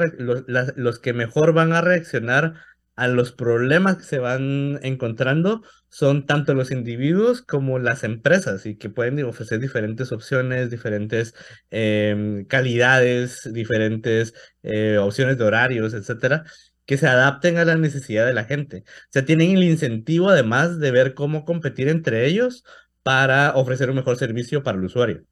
[0.78, 2.54] los, que mejor van a reaccionar
[2.96, 8.78] a los problemas que se van encontrando son tanto los individuos como las empresas y
[8.78, 11.34] que pueden ofrecer diferentes opciones, diferentes
[11.72, 16.44] em, calidades, diferentes eh, opciones de horarios, etcétera,
[16.86, 18.84] que se adapten a la necesidad de la gente.
[18.88, 22.64] O sea, tienen el incentivo además de ver cómo competir entre ellos
[23.04, 25.24] para ofrecer un mejor servicio para el usuario.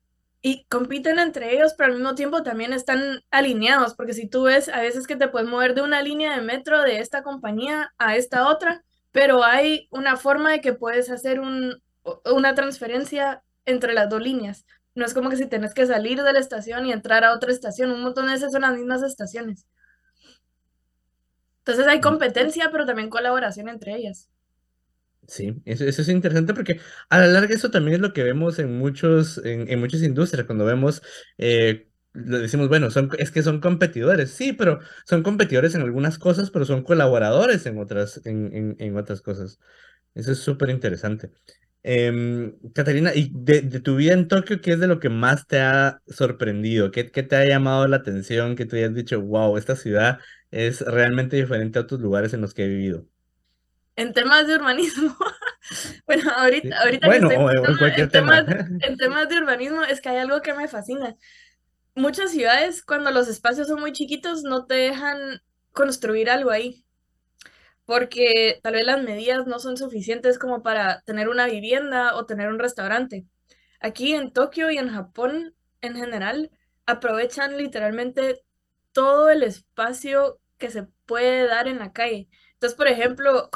[0.42, 4.70] Y compiten entre ellos, pero al mismo tiempo también están alineados, porque si tú ves,
[4.70, 8.16] a veces que te puedes mover de una línea de metro de esta compañía a
[8.16, 11.82] esta otra, pero hay una forma de que puedes hacer un,
[12.26, 14.66] una transferencia entre las dos líneas.
[14.96, 17.52] No es como que si tenés que salir de la estación y entrar a otra
[17.52, 19.68] estación, un montón de esas son las mismas estaciones.
[21.60, 24.30] Entonces hay competencia, pero también colaboración entre ellas.
[25.32, 28.78] Sí, eso, es interesante porque a la larga eso también es lo que vemos en
[28.78, 31.02] muchos, en, muchas industrias, cuando vemos,
[31.38, 36.52] eh, decimos, bueno, son, es que son competidores, sí, pero son competidores en algunas cosas,
[36.52, 39.58] pero son colaboradores en otras, en, en, en otras cosas.
[40.16, 41.32] Eso es súper interesante.
[41.84, 45.60] Eh, Catarina, y de, tu vida en Tokio, ¿qué es de lo que más te
[45.62, 46.92] ha sorprendido?
[46.92, 48.56] ¿Qué, qué te ha llamado la atención?
[48.58, 50.20] ¿Qué te hayas dicho, wow, esta ciudad
[50.52, 53.08] es realmente diferente a otros lugares en los que he vivido?
[54.02, 55.16] En temas de urbanismo.
[56.08, 58.46] bueno, ahorita, ahorita bueno, que estoy o en cualquier en tema.
[58.46, 61.16] temas, en temas de urbanismo es que hay algo que me fascina.
[61.96, 66.86] Muchas ciudades, cuando los espacios son muy chiquitos, no te dejan construir algo ahí
[67.92, 72.48] porque tal vez las medidas no son suficientes como para tener una vivienda o tener
[72.48, 73.26] un restaurante.
[73.82, 76.52] Aquí en Tokio y en Japón en general
[76.86, 78.42] aprovechan literalmente
[78.94, 82.30] todo el espacio que se puede dar en la calle.
[82.62, 83.50] Entonces, por ejemplo,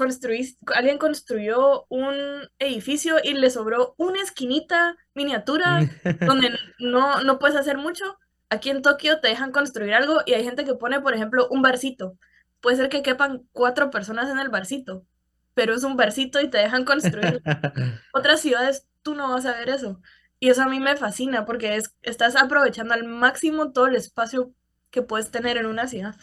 [0.73, 5.79] alguien construyó un edificio y le sobró una esquinita miniatura
[6.25, 8.17] donde no, no puedes hacer mucho.
[8.49, 11.61] Aquí en Tokio te dejan construir algo y hay gente que pone, por ejemplo, un
[11.61, 12.17] barcito
[12.65, 15.05] puede ser que quepan cuatro personas en el barcito,
[15.53, 17.43] pero es un barcito y te dejan construir.
[18.11, 20.01] Otras ciudades tú no vas a ver eso.
[20.39, 24.51] Y eso a mí me fascina porque es, estás aprovechando al máximo todo el espacio
[24.89, 26.15] que puedes tener en una ciudad.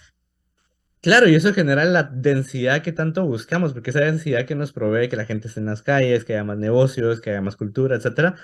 [1.03, 5.09] Claro, y eso genera la densidad que tanto buscamos, porque esa densidad que nos provee
[5.09, 7.97] que la gente esté en las calles, que haya más negocios, que haya más cultura,
[7.97, 8.37] etcétera,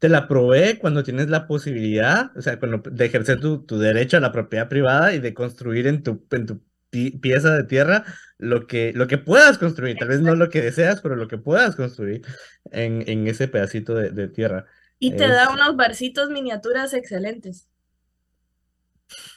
[0.00, 4.16] te la provee cuando tienes la posibilidad, o sea, cuando, de ejercer tu, tu derecho
[4.16, 6.60] a la propiedad privada y de construir en tu, en tu
[7.20, 8.04] pieza de tierra
[8.38, 11.38] lo que, lo que puedas construir, tal vez no lo que deseas, pero lo que
[11.38, 12.22] puedas construir
[12.72, 14.66] en, en ese pedacito de, de tierra.
[14.98, 17.68] Y te es, da unos barcitos miniaturas excelentes.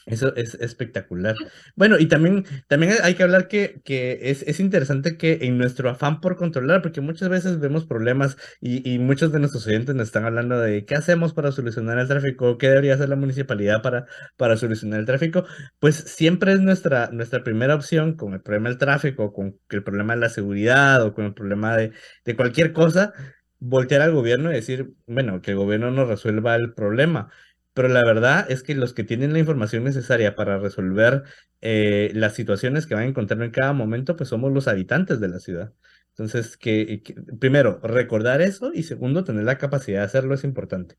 [0.05, 1.35] Eso es espectacular.
[1.75, 5.89] Bueno, y también, también hay que hablar que, que es, es interesante que en nuestro
[5.89, 10.07] afán por controlar, porque muchas veces vemos problemas y, y muchos de nuestros oyentes nos
[10.07, 14.05] están hablando de qué hacemos para solucionar el tráfico, qué debería hacer la municipalidad para,
[14.37, 15.45] para solucionar el tráfico,
[15.79, 20.15] pues siempre es nuestra, nuestra primera opción con el problema del tráfico, con el problema
[20.15, 21.91] de la seguridad o con el problema de,
[22.25, 23.13] de cualquier cosa,
[23.59, 27.31] voltear al gobierno y decir, bueno, que el gobierno nos resuelva el problema
[27.73, 31.23] pero la verdad es que los que tienen la información necesaria para resolver
[31.61, 35.27] eh, las situaciones que van a encontrar en cada momento, pues somos los habitantes de
[35.29, 35.73] la ciudad.
[36.09, 40.97] Entonces, que, que, primero, recordar eso y segundo, tener la capacidad de hacerlo es importante.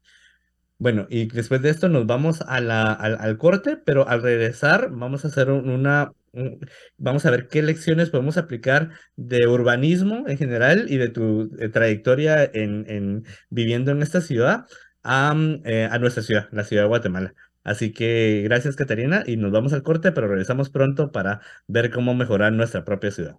[0.78, 4.90] Bueno, y después de esto nos vamos a la, al, al corte, pero al regresar
[4.90, 6.58] vamos a hacer una, un,
[6.98, 11.68] vamos a ver qué lecciones podemos aplicar de urbanismo en general y de tu de
[11.68, 14.66] trayectoria en, en viviendo en esta ciudad
[15.04, 17.34] a, eh, a nuestra ciudad, la ciudad de Guatemala.
[17.62, 22.14] Así que gracias, Catarina, y nos vamos al corte, pero regresamos pronto para ver cómo
[22.14, 23.36] mejorar nuestra propia ciudad.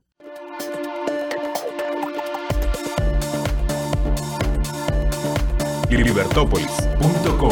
[5.89, 7.51] libertópolis.com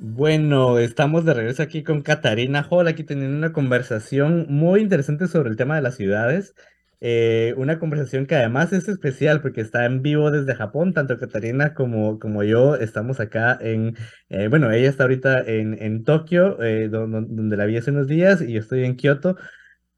[0.00, 5.50] Bueno, estamos de regreso aquí con Catarina Hall, aquí teniendo una conversación muy interesante sobre
[5.50, 6.54] el tema de las ciudades.
[7.00, 11.74] Eh, una conversación que además es especial porque está en vivo desde Japón, tanto Catarina
[11.74, 13.96] como, como yo estamos acá en,
[14.30, 18.08] eh, bueno, ella está ahorita en, en Tokio, eh, donde, donde, la vi hace unos
[18.08, 19.36] días, y yo estoy en Kioto,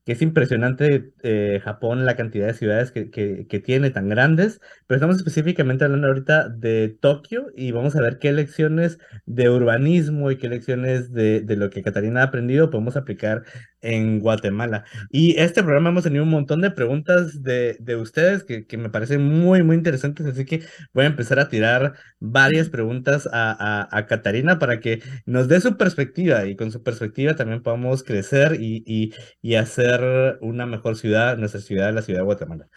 [0.08, 4.58] que es impresionante eh, Japón, la cantidad de ciudades que, que, que, tiene tan grandes,
[4.86, 10.30] pero estamos específicamente hablando ahorita de Tokio y vamos a ver qué lecciones de urbanismo
[10.30, 13.44] y qué lecciones de, de lo que Catarina ha aprendido podemos aplicar
[13.82, 14.84] en Guatemala.
[15.10, 18.90] Y este programa hemos tenido un montón de preguntas de, de ustedes que, que, me
[18.90, 20.62] parecen muy, muy interesantes, así que
[20.92, 25.60] voy a empezar a tirar varias preguntas a, a, a Catarina para que nos dé
[25.60, 29.12] su perspectiva y con su perspectiva también podamos crecer y, y,
[29.42, 32.68] y hacer una mejor ciudad, nuestra ciudad, la ciudad de Guatemala.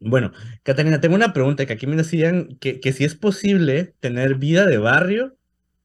[0.00, 4.34] Bueno, Catalina, tengo una pregunta que aquí me decían que, que si es posible tener
[4.36, 5.36] vida de barrio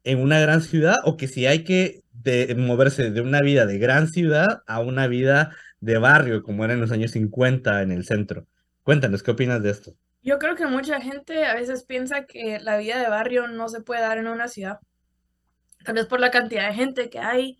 [0.03, 3.77] en una gran ciudad o que si hay que de, moverse de una vida de
[3.77, 8.05] gran ciudad a una vida de barrio como era en los años 50 en el
[8.05, 8.47] centro.
[8.83, 9.93] Cuéntanos, ¿qué opinas de esto?
[10.23, 13.81] Yo creo que mucha gente a veces piensa que la vida de barrio no se
[13.81, 14.79] puede dar en una ciudad.
[15.83, 17.57] Tal vez por la cantidad de gente que hay,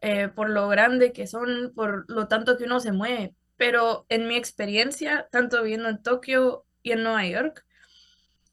[0.00, 3.34] eh, por lo grande que son, por lo tanto que uno se mueve.
[3.56, 7.64] Pero en mi experiencia, tanto viviendo en Tokio y en Nueva York,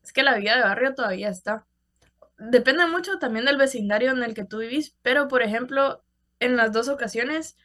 [0.04, 1.68] es que la vida de barrio todavía está.
[2.50, 6.04] Depende mucho también del vecindario en el que tú vivís, pero por ejemplo,
[6.40, 7.56] en las dos ocasiones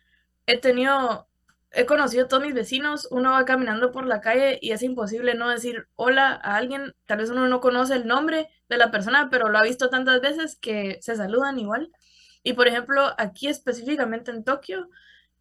[0.47, 1.29] he tenido
[1.73, 5.35] he conocido a todos mis vecinos, uno va caminando por la calle y es imposible
[5.35, 9.29] no decir hola a alguien, tal vez uno no conoce el nombre de la persona,
[9.31, 11.91] pero lo ha visto tantas veces que se saludan igual.
[12.43, 14.91] Y por ejemplo, aquí específicamente en Tokio,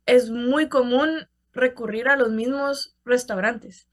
[0.05, 3.89] es muy común recurrir a los mismos restaurantes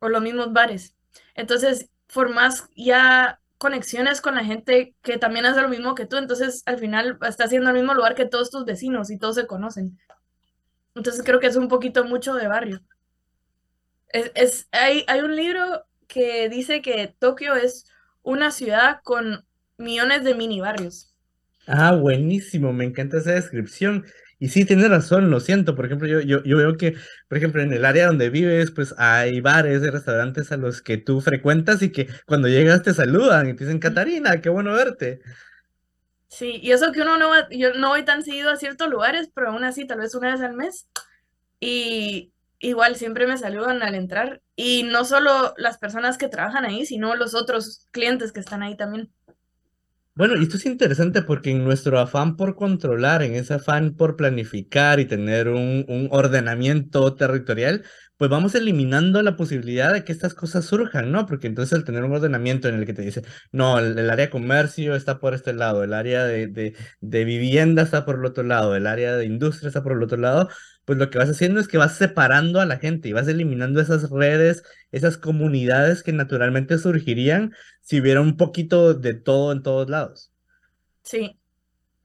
[0.00, 0.96] o los mismos bares.
[1.34, 6.62] Entonces, formas ya conexiones con la gente que también hace lo mismo que tú, entonces
[6.64, 9.98] al final estás haciendo el mismo lugar que todos tus vecinos y todos se conocen.
[10.94, 12.80] Entonces creo que es un poquito mucho de barrio.
[14.08, 17.84] Es, hay, hay un libro que dice que Tokio es
[18.22, 19.44] una ciudad con
[19.76, 21.14] millones de mini barrios.
[21.66, 24.06] Ah, buenísimo, me encanta esa descripción.
[24.42, 25.76] Y sí, tiene razón, lo siento.
[25.76, 26.96] Por ejemplo, yo, yo, yo veo que,
[27.28, 30.96] por ejemplo, en el área donde vives, pues hay bares y restaurantes a los que
[30.96, 35.20] tú frecuentas y que cuando llegas te saludan y te dicen, Catarina, qué bueno verte.
[36.28, 39.30] Sí, y eso que uno no va, yo no voy tan seguido a ciertos lugares,
[39.34, 40.88] pero aún así, tal vez una vez al mes.
[41.60, 44.40] Y igual siempre me saludan al entrar.
[44.56, 48.74] Y no solo las personas que trabajan ahí, sino los otros clientes que están ahí
[48.74, 49.12] también.
[50.20, 54.16] Bueno, y esto es interesante porque en nuestro afán por controlar, en ese afán por
[54.16, 57.84] planificar y tener un, un ordenamiento territorial,
[58.18, 61.24] pues vamos eliminando la posibilidad de que estas cosas surjan, ¿no?
[61.24, 64.30] Porque entonces al tener un ordenamiento en el que te dice, no, el, área de
[64.30, 68.42] comercio está por este lado, el área de, de, de, vivienda está por el otro
[68.42, 70.50] lado, el área de industria está por el otro lado,
[70.90, 73.80] pues lo que vas haciendo es que vas separando a la gente y vas eliminando
[73.80, 79.88] esas redes, esas comunidades que naturalmente surgirían si hubiera un poquito de todo en todos
[79.88, 80.32] lados.
[81.04, 81.38] Sí,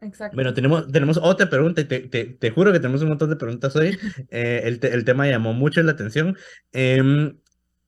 [0.02, 0.36] Exacto.
[0.36, 3.38] Bueno, tenemos, tenemos otra pregunta y te, te, te, juro que tenemos un montón de
[3.38, 3.98] preguntas hoy.
[4.30, 6.38] Eh, el, el, tema llamó mucho la atención.
[6.72, 7.34] Eh,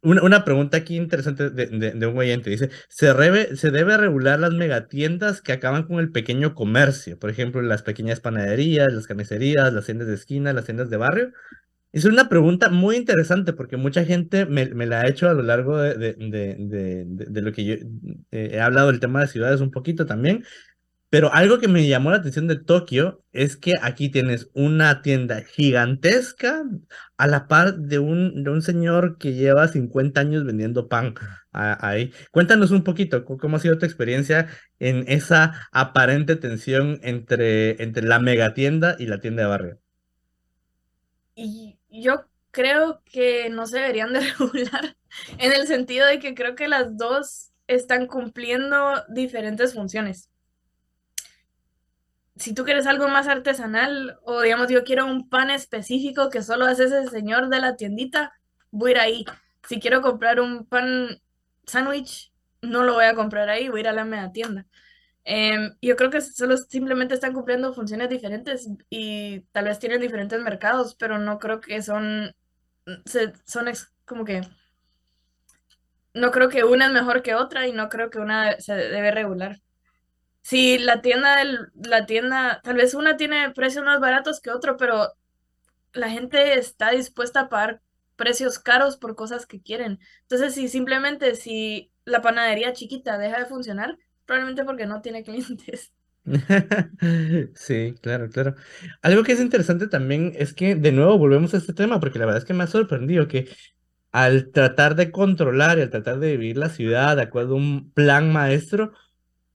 [0.07, 2.49] una, una, pregunta aquí interesante de, de, de un oyente.
[2.49, 7.19] Dice, ¿se, rebe, ¿se debe regular las megatiendas que acaban con el pequeño comercio?
[7.19, 11.33] Por ejemplo, las pequeñas panaderías, las carnicerías, las tiendas de esquina, las tiendas de barrio.
[11.91, 15.41] Es una pregunta muy interesante porque mucha gente me, me la ha hecho a lo
[15.41, 17.73] largo de, de, de lo que yo
[18.31, 20.43] eh, he hablado del tema de ciudades un poquito también.
[21.09, 25.41] Pero algo que me llamó la atención de Tokio es que aquí tienes una tienda
[25.41, 26.63] gigantesca
[27.15, 31.15] a la par de un, de un señor que lleva 50 años vendiendo pan
[31.53, 32.11] ahí.
[32.31, 34.49] Cuéntanos un poquito cómo ha sido tu experiencia
[34.79, 39.79] en esa aparente tensión entre, entre la megatienda y la tienda de barrio.
[41.35, 44.97] Y yo creo que no se deberían de regular
[45.37, 50.29] en el sentido de que creo que las dos están cumpliendo diferentes funciones
[52.39, 56.65] si tú quieres algo más artesanal o digamos yo quiero un pan específico que solo
[56.65, 58.33] hace ese señor de la tiendita,
[58.71, 59.25] voy a ir ahí.
[59.67, 61.21] Si quiero comprar un pan
[61.65, 62.31] sándwich,
[62.61, 64.65] no lo voy a comprar ahí, voy a ir a la media tienda.
[65.25, 70.41] Em, yo creo que solo simplemente están cumpliendo funciones diferentes y tal vez tienen diferentes
[70.41, 72.33] mercados, pero no creo que son,
[73.45, 73.65] son
[74.05, 74.41] como que,
[76.13, 79.11] no creo que una es mejor que otra y no creo que una se debe
[79.11, 79.61] regular.
[80.47, 84.77] Si la tienda, del, la tienda, tal vez una tiene precios más baratos que otro,
[84.77, 85.11] pero
[85.91, 87.81] la gente está dispuesta a pagar
[88.15, 89.99] precios caros por cosas que quieren.
[90.21, 95.91] Entonces, si simplemente si la panadería chiquita deja de funcionar, probablemente porque no tiene clientes.
[97.55, 98.55] Sí, claro, claro.
[99.01, 102.25] Algo que es interesante también es que de nuevo volvemos a este tema, porque la
[102.25, 103.49] verdad es que me ha sorprendido que
[104.13, 107.91] al tratar de controlar y al tratar de vivir la ciudad de acuerdo a un
[107.91, 108.93] plan maestro,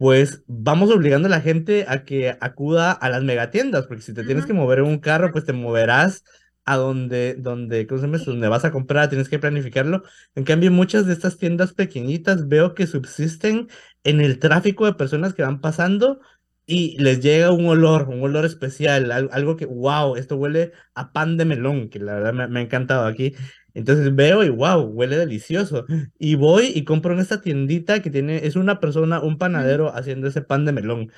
[0.03, 4.24] pues vamos obligando a la gente a que acuda a las megatiendas, porque si te
[4.24, 6.24] tienes que mover en un carro, pues te moverás
[6.64, 8.18] a donde, donde, ¿cómo se llama?
[8.18, 10.03] donde vas a comprar, tienes que planificarlo.
[10.34, 13.68] En cambio, muchas de estas tiendas pequeñitas veo que subsisten
[14.03, 16.18] en el tráfico de personas que van pasando
[16.66, 21.36] y les llega un olor, un olor especial, algo que, wow, esto huele a pan
[21.36, 23.36] de melón, que la verdad me, me ha encantado aquí.
[23.74, 25.86] Entonces veo y wow, huele delicioso.
[26.18, 30.28] Y voy y compro en esta tiendita que tiene, es una persona, un panadero haciendo
[30.28, 31.12] ese pan de melón.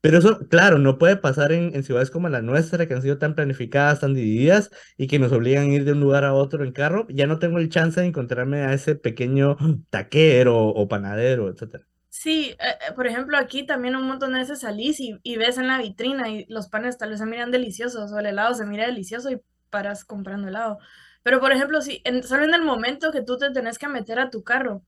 [0.00, 3.18] Pero eso, claro, no puede pasar en, en, ciudades como la nuestra, que han sido
[3.18, 6.64] tan planificadas, tan divididas y que nos obligan a ir de un lugar a otro
[6.64, 7.06] en carro.
[7.10, 9.56] Ya no tengo el chance de encontrarme a ese pequeño
[9.90, 11.84] taquero o panadero, etc.
[12.08, 15.58] Sí, eh, eh, por ejemplo, aquí también un montón de veces salís y, y, ves
[15.58, 18.66] en la vitrina y los panes tal vez se miran deliciosos o el helado se
[18.66, 19.40] mira delicioso y
[19.70, 20.78] paras comprando helado.
[21.22, 24.18] Pero, por ejemplo, si en, solo en el momento que tú te tenés que meter
[24.18, 24.82] a tu carro,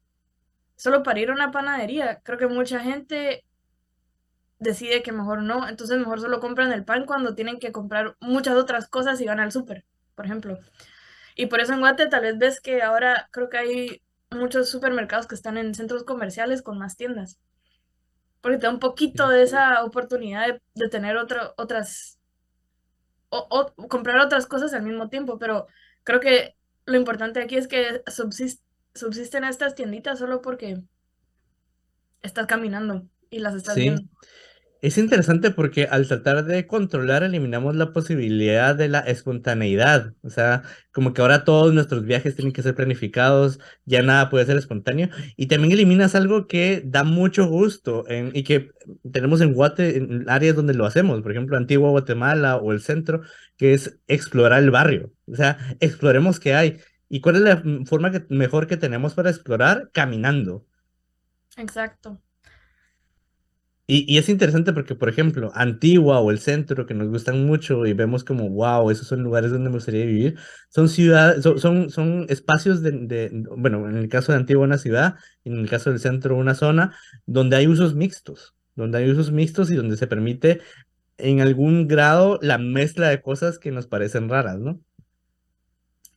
[0.77, 3.45] solo para ir a una panadería, creo que mucha gente
[4.59, 8.57] decide que mejor no, entonces mejor solo compran el pan cuando tienen que comprar muchas
[8.57, 10.59] otras cosas y van al súper, por ejemplo.
[11.37, 15.27] Y por eso en Guate tal vez ves que ahora creo que hay muchos supermercados
[15.27, 17.39] que están en centros comerciales con más tiendas.
[18.41, 22.19] Porque te da un poquito de esa oportunidad de, de tener otro, otras
[23.33, 25.67] o, comprar otras cosas al mismo tiempo, pero
[26.05, 26.55] creo que
[26.85, 28.03] lo importante aquí es que
[28.95, 30.83] subsisten estas tienditas solo porque
[32.21, 34.03] estás caminando y las estás viendo.
[34.83, 40.13] Es interesante porque al tratar de controlar eliminamos la posibilidad de la espontaneidad.
[40.23, 44.45] O sea, como que ahora todos nuestros viajes tienen que ser planificados, ya nada puede
[44.45, 45.09] ser espontáneo.
[45.37, 48.73] Y también eliminas algo que da mucho gusto y que
[49.13, 53.23] tenemos en Guate, áreas donde lo hacemos, por ejemplo, Antigua Guatemala o el centro,
[53.57, 55.13] que es explorar el barrio.
[55.29, 56.79] O sea, exploremos qué hay.
[57.09, 59.91] ¿Y cuál es la forma mejor que tenemos para explorar?
[59.93, 60.67] Caminando.
[61.57, 62.21] Exacto.
[63.87, 67.93] Y, es interesante porque, por ejemplo, Antigua o el centro, que nos gustan mucho y
[67.93, 72.81] vemos como, wow, esos son lugares donde me gustaría vivir, son ciudades, son, son, espacios
[72.81, 76.55] de, bueno, en el caso de Antigua una ciudad, en el caso del centro una
[76.55, 80.61] zona, donde hay usos mixtos, donde hay usos mixtos y donde se permite
[81.19, 84.81] en algún grado la mezcla de cosas que nos parecen raras, ¿no?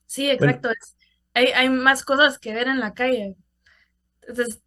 [0.06, 0.70] Sí, exacto.
[1.34, 3.36] hay, hay más cosas que ver en la calle.
[4.22, 4.62] Entonces,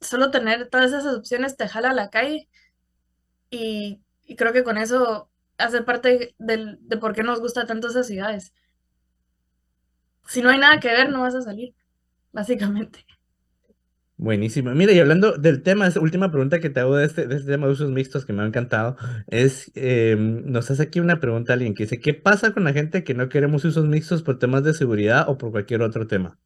[0.00, 2.48] solo tener todas esas opciones te jala a la calle
[3.50, 4.00] y,
[4.36, 8.54] creo que con eso hace parte del, de por qué nos gusta tanto esas ciudades.
[10.26, 11.74] Si no hay nada que ver, no vas a salir,
[12.32, 13.04] básicamente.
[14.22, 14.70] Buenísimo.
[14.72, 17.50] Mira, y hablando del tema, esa última pregunta que te hago de este, de este
[17.50, 21.52] tema de usos mixtos que me ha encantado, es, em, nos hace aquí una pregunta
[21.54, 24.62] alguien que dice, ¿qué pasa con la gente que no queremos usos mixtos por temas
[24.62, 26.38] de seguridad o por cualquier otro tema?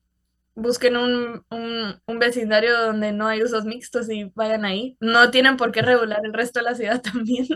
[0.57, 4.97] Busquen un, un, vecindario donde no hay usos mixtos y vayan ahí.
[5.01, 7.47] No tienen por qué regular el resto de la ciudad también.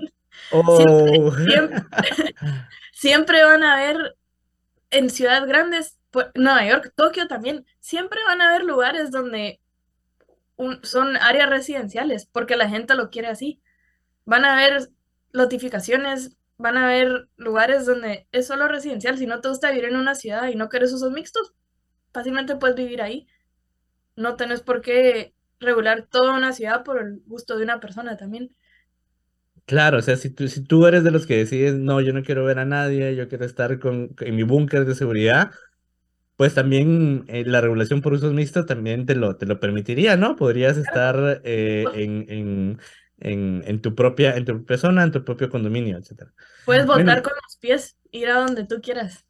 [0.52, 1.32] Oh.
[2.92, 4.16] Siempre, van a haber
[4.90, 5.98] en ciudades grandes,
[6.34, 9.60] Nueva York, Tokio también, siempre van a haber lugares donde
[10.82, 13.62] son áreas residenciales, porque la gente lo quiere así.
[14.26, 14.90] Van a haber
[15.32, 19.16] notificaciones, van a haber lugares donde es solo residencial.
[19.16, 21.54] Si no te gusta vivir en una ciudad y no quieres usos mixtos,
[22.12, 23.26] fácilmente puedes vivir ahí.
[24.16, 28.54] No tenés por qué regular toda una ciudad por el gusto de una persona también.
[29.66, 32.22] Claro, o sea, si tú, si tú eres de los que decides, no, yo no
[32.22, 35.52] quiero ver a nadie, yo quiero estar con, en mi búnker de seguridad,
[36.36, 40.36] pues también eh, la regulación por usos mixtos también te lo, te lo permitiría, ¿no?
[40.36, 42.80] Podrías estar eh, en, en,
[43.20, 46.30] en, en, tu propia, en tu propia zona, en tu propio condominio, etc.
[46.64, 49.26] Puedes votar con los pies, ir a donde tú quieras.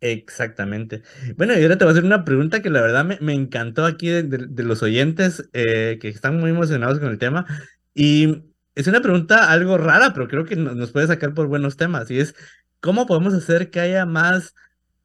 [0.00, 1.02] Exactamente.
[1.36, 3.84] Bueno, y ahora te voy a hacer una pregunta que la verdad me, me encantó
[3.84, 7.46] aquí de, los oyentes eh, que están muy emocionados con el tema.
[7.94, 8.44] Y
[8.74, 12.10] es una pregunta algo rara, pero creo que nos puede sacar por buenos temas.
[12.10, 12.34] Y es,
[12.80, 14.54] ¿cómo podemos hacer que haya más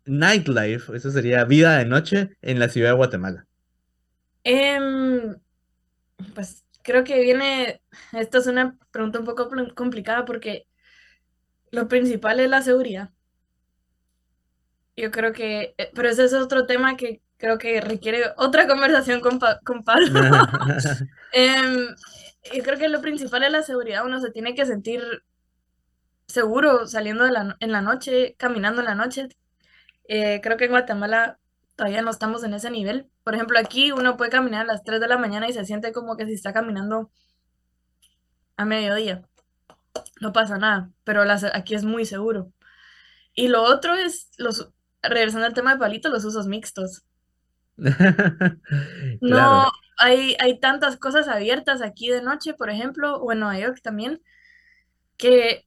[0.05, 3.47] nightlife, eso sería vida de noche, en la ciudad de Guatemala?
[4.43, 5.35] Em,
[6.33, 7.81] pues creo que viene,
[8.13, 10.67] esta es una pregunta un poco complicada porque
[11.71, 13.09] lo principal es la seguridad.
[14.95, 19.19] Yo creo que, eh, pero ese es otro tema que creo que requiere otra conversación
[19.19, 20.07] con, con Pablo.
[21.33, 21.87] Em,
[22.53, 24.05] yo creo que lo principal es la seguridad.
[24.05, 25.01] Uno se tiene que sentir
[26.27, 29.27] seguro saliendo de la, en la noche, caminando en la noche.
[30.07, 31.39] Eh, creo que en Guatemala
[31.75, 33.09] todavía no estamos en ese nivel.
[33.23, 35.91] Por ejemplo, aquí uno puede caminar a las 3 de la mañana y se siente
[35.91, 37.11] como que si está caminando
[38.57, 39.27] a mediodía.
[40.21, 41.23] No pasa nada, pero
[41.53, 42.51] aquí es muy seguro.
[43.33, 44.71] Y lo otro es los,
[45.09, 47.03] regresando al tema de Palito, los usos mixtos.
[49.21, 53.79] No, hay, hay tantas cosas abiertas aquí de noche, por ejemplo, o en Nueva York
[53.81, 54.21] también,
[55.17, 55.65] que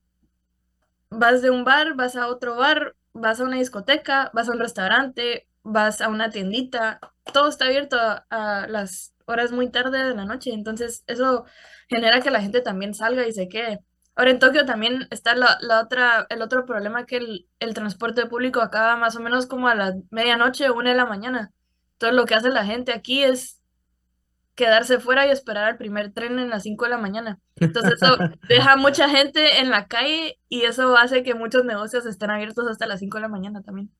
[1.10, 4.60] vas de un bar, vas a otro bar, vas a una discoteca, vas a un
[4.60, 7.00] restaurante, vas a una tiendita,
[7.32, 11.44] todo está abierto a, las horas muy tarde de la noche, entonces eso
[11.88, 13.80] genera que la gente también salga y se quede.
[14.18, 17.18] Ahora en Tokio también está la, otra, el otro problema que
[17.60, 21.06] el, transporte público acaba más o menos como a la medianoche o una de la
[21.06, 21.52] mañana.
[21.92, 23.62] Entonces lo que hace la gente aquí es
[24.56, 27.38] quedarse fuera y esperar al primer tren en las 5 de la mañana.
[27.60, 28.16] Entonces eso
[28.48, 32.88] deja mucha gente en la calle y eso hace que muchos negocios estén abiertos hasta
[32.88, 33.92] las 5 de la mañana también.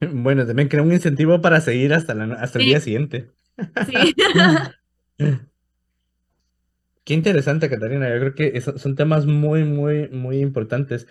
[0.00, 3.30] Bueno, también crea un incentivo para seguir hasta, la, hasta el día siguiente.
[3.86, 4.14] Sí.
[7.04, 8.08] Qué interesante, Catarina.
[8.08, 11.06] Yo creo que son temas muy, muy, muy importantes.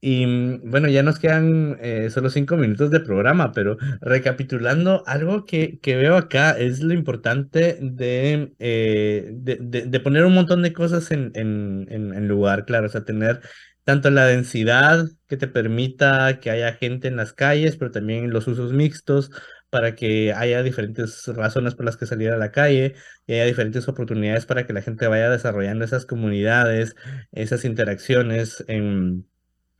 [0.00, 5.44] Y mm, bueno, ya nos quedan eh, solo cinco minutos de programa, pero recapitulando, algo
[5.46, 11.10] que, que veo acá es lo importante de, eh, de, poner un montón de cosas
[11.12, 13.40] en, en, en, lugar, claro, o sea, tener
[13.84, 18.48] tanto la densidad que te permita que haya gente en las calles, pero también los
[18.48, 19.30] usos mixtos,
[19.72, 22.94] para que haya diferentes razones por las que salir a la calle
[23.26, 26.94] y haya diferentes oportunidades para que la gente vaya desarrollando esas comunidades,
[27.32, 29.26] esas interacciones en,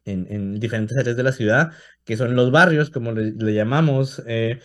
[0.07, 1.72] en, en diferentes áreas de la ciudad,
[2.05, 4.22] que son los barrios, como le, le llamamos.
[4.26, 4.61] Eh,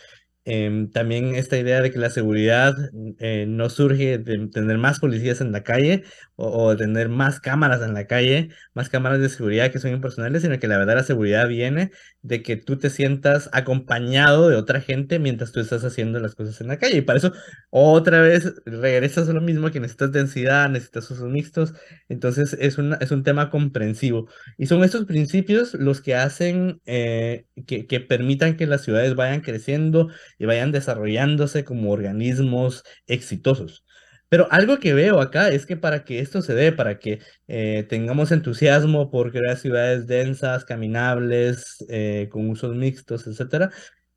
[0.50, 2.74] Em, también esta idea de que la seguridad
[3.18, 6.04] eh, no surge de tener más policías en la calle
[6.40, 10.58] o, tener más cámaras en la calle, más cámaras de seguridad que son impersonales, sino
[10.60, 11.90] que la verdadera seguridad viene
[12.22, 16.60] de que tú te sientas acompañado de otra gente mientras tú estás haciendo las cosas
[16.60, 16.98] en la calle.
[16.98, 17.32] Y para eso
[17.70, 21.74] otra vez regresas a lo mismo, que necesitas densidad, necesitas usos mixtos.
[22.08, 24.28] Entonces es, una, es un tema comprensivo.
[24.56, 30.08] Y son estos principios los que hacen eh, que permitan que las ciudades vayan creciendo
[30.38, 33.84] y vayan desarrollándose como organismos exitosos.
[34.28, 37.86] Pero algo que veo acá es que para que esto se dé, para que eh,
[37.88, 43.70] tengamos entusiasmo por crear ciudades densas, caminables, eh, con usos mixtos, etcétera,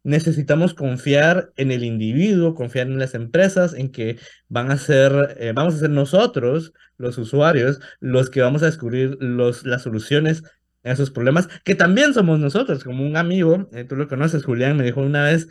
[0.04, 4.18] necesitamos confiar en el individuo, confiar en las empresas, en que
[4.50, 9.18] van a ser, eh, vamos a ser nosotros, los usuarios, los que vamos a descubrir
[9.22, 10.44] los, las soluciones
[10.84, 14.84] a esos problemas, que también somos nosotros, como un amigo, tú lo conoces, Julián, me
[14.84, 15.48] dijo una vez,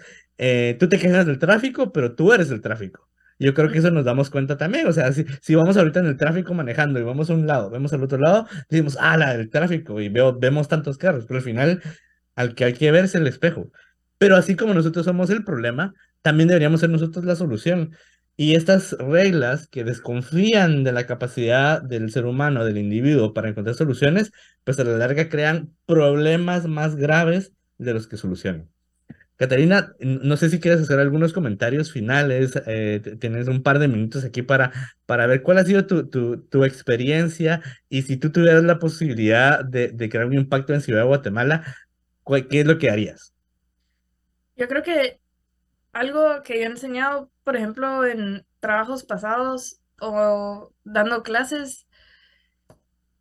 [0.79, 3.11] tú te quejas del tráfico, pero tú eres el tráfico.
[3.41, 4.87] Yo creo que eso nos damos cuenta también.
[4.87, 7.71] O sea, si, si vamos ahorita en el tráfico manejando y vamos a un lado,
[7.71, 11.39] vemos al otro lado, decimos, ah, la del tráfico y veo, vemos tantos carros, pero
[11.39, 11.83] al final
[12.37, 13.71] al que hay que ver es el espejo.
[14.19, 17.97] Pero así como nosotros somos el problema, también deberíamos ser nosotros la solución.
[18.37, 23.75] Y estas reglas que desconfían de la capacidad del ser humano, del individuo, para encontrar
[23.75, 24.33] soluciones,
[24.65, 28.69] pues a la larga crean problemas más graves de los que solucionan.
[29.41, 32.61] Catarina, no sé si quieres hacer algunos comentarios finales.
[32.67, 34.71] Eh, tienes un par de minutos aquí para,
[35.07, 39.89] para ver cuál ha sido tu, tu, experiencia y si tú tuvieras la posibilidad de,
[39.93, 41.65] de, crear un impacto en Ciudad de Guatemala,
[42.51, 43.33] ¿qué es lo que harías?
[44.57, 45.21] Yo creo que
[45.95, 51.87] algo que yo he enseñado, por ejemplo, en trabajos pasados o dando clases,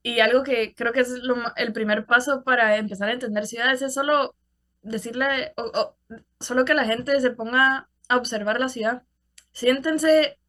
[0.04, 1.14] y algo que creo que es
[1.56, 4.36] el primer paso para empezar a entender ciudades es solo
[4.82, 5.96] decirle, o,
[6.40, 9.04] solo que la gente se ponga a observar la ciudad.
[9.52, 10.40] Siéntense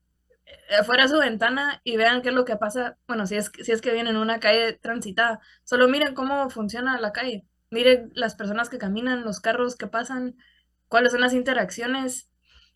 [0.79, 2.99] afuera de su ventana y vean qué es lo que pasa.
[3.07, 7.01] Bueno, si es, si es que vienen en una calle transitada, solo miren cómo funciona
[7.01, 7.47] la calle.
[7.71, 10.37] Miren las personas que caminan, los carros que pasan,
[10.89, 12.29] cuáles son las interacciones.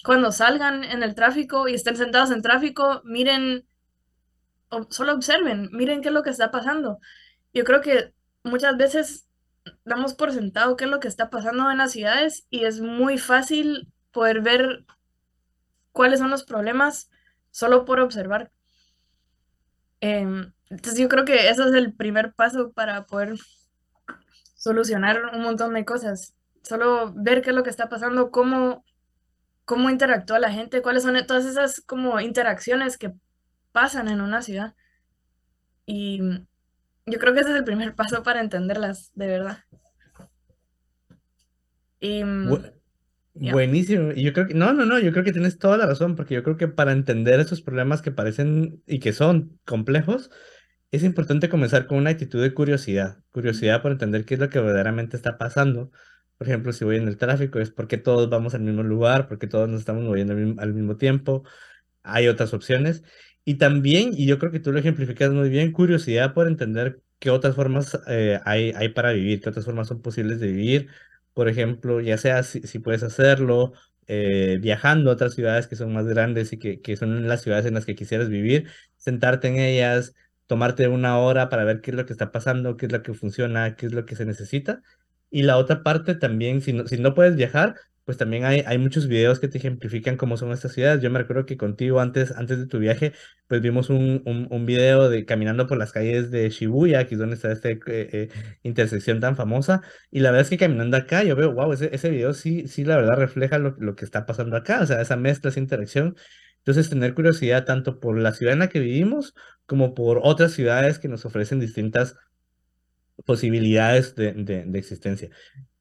[0.04, 3.66] Cuando salgan en el tráfico y estén sentados en tráfico, miren,
[4.90, 6.98] solo observen, miren qué es lo que está pasando.
[7.52, 9.28] Yo creo que muchas veces
[9.84, 13.18] damos por sentado qué es lo que está pasando en las ciudades y es muy
[13.18, 14.84] fácil poder ver
[15.92, 17.10] cuáles son los problemas
[17.50, 18.50] solo por observar.
[20.00, 23.34] Em, entonces yo creo que ese es el primer paso para poder
[24.56, 26.34] solucionar un montón de cosas.
[26.62, 28.84] Solo ver qué es lo que está pasando, cómo,
[29.64, 33.12] cómo interactúa la gente, cuáles son todas esas como interacciones que
[33.72, 34.74] pasan en una ciudad.
[35.86, 36.20] Y
[37.06, 39.58] yo creo que ese es el primer paso para entenderlas, de verdad.
[42.00, 42.50] Y, mm,
[43.34, 44.12] Buenísimo.
[44.14, 46.34] Y yo creo que, no, no, no, yo creo que tienes toda la razón, porque
[46.34, 50.30] yo creo que para entender esos problemas que parecen y que son complejos,
[50.92, 53.18] es importante comenzar con una actitud de curiosidad.
[53.32, 55.90] Curiosidad por entender qué es lo que verdaderamente está pasando.
[56.38, 59.48] Por ejemplo, si voy en el tráfico, es porque todos vamos al mismo lugar, porque
[59.48, 61.42] todos nos estamos moviendo al mismo, al mismo tiempo.
[62.04, 63.02] Hay otras opciones.
[63.44, 67.30] Y también, y yo creo que tú lo ejemplificas muy bien, curiosidad por entender qué
[67.30, 70.88] otras formas eh, hay, hay para vivir, qué otras formas son posibles de vivir.
[71.34, 73.72] Por ejemplo, ya sea si, puedes hacerlo
[74.06, 77.66] eh, viajando a otras ciudades que son más grandes y que, que son las ciudades
[77.66, 80.14] en las que quisieras vivir, sentarte en ellas,
[80.46, 83.14] tomarte una hora para ver qué es lo que está pasando, qué es lo que
[83.14, 84.82] funciona, qué es lo que se necesita.
[85.30, 87.74] Y la otra parte también, si no, si no puedes viajar,
[88.04, 91.02] pues también hay, hay muchos videos que te ejemplifican cómo son estas ciudades.
[91.02, 93.12] Yo me recuerdo que contigo antes, antes de tu viaje,
[93.48, 97.36] pues vimos un, un, video de caminando por las calles de Shibuya, aquí es donde
[97.36, 98.28] está esta eh, eh,
[98.62, 99.82] intersección tan famosa.
[100.10, 102.84] Y la verdad es que caminando acá, yo veo, wow, ese, ese video sí, sí,
[102.84, 106.16] la verdad refleja lo, lo que está pasando acá, o sea, esa mezcla, esa interacción.
[106.58, 109.34] Entonces, tener curiosidad tanto por la ciudad en la que vivimos
[109.66, 112.16] como por otras ciudades que nos ofrecen distintas
[113.24, 115.30] posibilidades de, de, de existencia.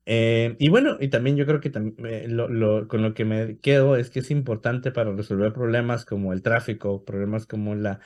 [0.05, 3.57] Eh, y bueno, y también yo creo que eh, lo, lo, con lo que me
[3.59, 7.99] quedo es que es importante para resolver problemas como el tráfico, problemas como la,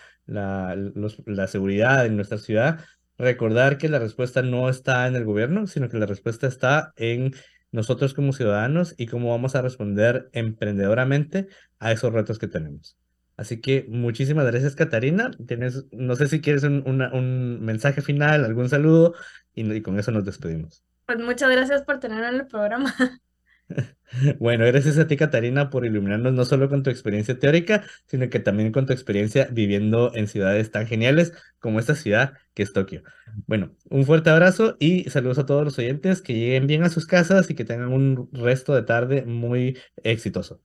[1.48, 2.86] seguridad en nuestra ciudad,
[3.18, 7.34] recordar que la respuesta no está en el gobierno, sino que la respuesta está en
[7.72, 11.48] nosotros como ciudadanos y cómo vamos a responder emprendedoramente
[11.80, 12.98] a esos retos que tenemos.
[13.38, 15.32] Así que muchísimas gracias, Catarina.
[15.48, 19.14] Tienes, no sé si quieres un, mensaje final, algún saludo,
[19.54, 20.84] y con eso nos despedimos.
[21.08, 22.94] Pues muchas gracias por tenerme en el programa.
[24.40, 28.40] Bueno, gracias a ti, Catarina, por iluminarnos no solo con tu experiencia teórica, sino que
[28.40, 33.04] también con tu experiencia viviendo en ciudades tan geniales como esta ciudad que es Tokio.
[33.46, 37.06] Bueno, un fuerte abrazo y saludos a todos los oyentes, que lleguen bien a sus
[37.06, 40.62] casas y que tengan un resto de tarde muy exitoso.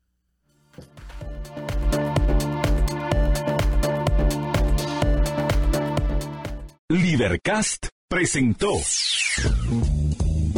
[6.88, 8.72] Libercast presentó